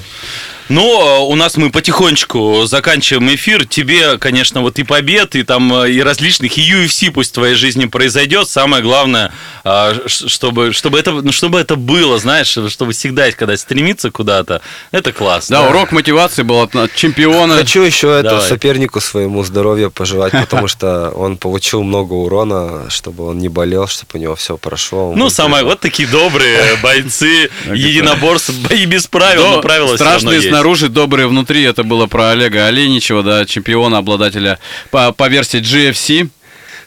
Ну, 0.69 0.83
э, 0.83 1.19
у 1.31 1.35
нас 1.35 1.57
мы 1.57 1.71
потихонечку 1.71 2.65
заканчиваем 2.65 3.33
эфир. 3.33 3.65
Тебе, 3.65 4.19
конечно, 4.19 4.61
вот 4.61 4.77
и 4.77 4.83
побед, 4.83 5.35
и 5.35 5.43
там 5.43 5.73
э, 5.73 5.91
и 5.91 6.01
различных, 6.01 6.57
и 6.57 6.61
UFC 6.61 7.11
пусть 7.11 7.31
в 7.31 7.33
твоей 7.33 7.55
жизни 7.55 7.85
произойдет. 7.85 8.47
Самое 8.47 8.83
главное, 8.83 9.33
ш- 9.63 10.27
чтобы, 10.27 10.71
чтобы, 10.71 10.99
это, 10.99 11.11
ну, 11.11 11.31
чтобы 11.31 11.59
это 11.59 11.75
было, 11.75 12.19
знаешь, 12.19 12.47
чтобы 12.47 12.93
всегда, 12.93 13.29
когда 13.31 13.57
стремиться 13.57 14.11
куда-то, 14.11 14.61
это 14.91 15.11
классно. 15.11 15.57
Да, 15.57 15.69
урок 15.69 15.91
мотивации 15.91 16.43
был 16.43 16.61
от, 16.61 16.71
чемпиона. 16.95 17.57
Хочу 17.57 17.81
еще 17.81 18.19
это 18.19 18.29
Давай. 18.29 18.49
сопернику 18.49 19.01
своему 19.01 19.43
здоровья 19.43 19.89
пожелать, 19.89 20.31
потому 20.49 20.67
что 20.67 21.09
он 21.09 21.37
получил 21.37 21.81
много 21.81 22.13
урона, 22.13 22.89
чтобы 22.89 23.25
он 23.27 23.39
не 23.39 23.49
болел, 23.49 23.87
чтобы 23.87 24.11
у 24.13 24.17
него 24.17 24.35
все 24.35 24.57
прошло. 24.57 25.11
Он 25.11 25.22
Ну, 25.23 25.29
самое, 25.29 25.63
вот 25.63 25.79
такие 25.79 26.07
добрые 26.07 26.75
бойцы, 26.83 27.49
единоборцы, 27.73 28.51
бои 28.51 28.85
без 28.87 29.07
правил, 29.07 29.47
но 29.47 29.61
правила 29.61 29.95
страшные 29.95 30.41
снаружи, 30.41 30.89
добрые 30.89 31.27
внутри. 31.27 31.63
Это 31.63 31.83
было 31.83 32.07
про 32.07 32.31
Олега 32.31 32.67
Оленичева, 32.67 33.23
да, 33.23 33.45
чемпиона, 33.45 33.99
обладателя 33.99 34.59
по, 34.91 35.11
по 35.11 35.29
версии 35.29 35.59
GFC. 35.61 36.29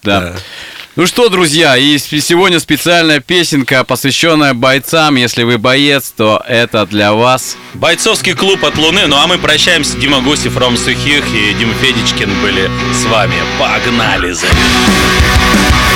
Да. 0.03 0.20
Да. 0.20 0.37
Ну 0.96 1.07
что, 1.07 1.29
друзья, 1.29 1.77
и 1.77 1.99
сегодня 1.99 2.59
специальная 2.59 3.20
песенка, 3.20 3.85
посвященная 3.85 4.55
бойцам. 4.55 5.16
Если 5.16 5.42
вы 5.42 5.59
боец, 5.59 6.11
то 6.16 6.42
это 6.49 6.87
для 6.87 7.12
вас. 7.12 7.59
Бойцовский 7.75 8.33
клуб 8.33 8.64
от 8.64 8.79
Луны. 8.79 9.07
Ну 9.07 9.16
а 9.16 9.27
мы 9.27 9.37
прощаемся. 9.37 9.99
Дима 9.99 10.22
Гусев, 10.22 10.57
Ром 10.57 10.79
Сухих 10.79 11.25
и 11.35 11.53
Дима 11.59 11.75
Федичкин 11.83 12.31
были 12.40 12.70
с 12.94 13.05
вами. 13.05 13.37
Погнали 13.59 14.33
за 14.33 14.46
ним. 14.46 15.95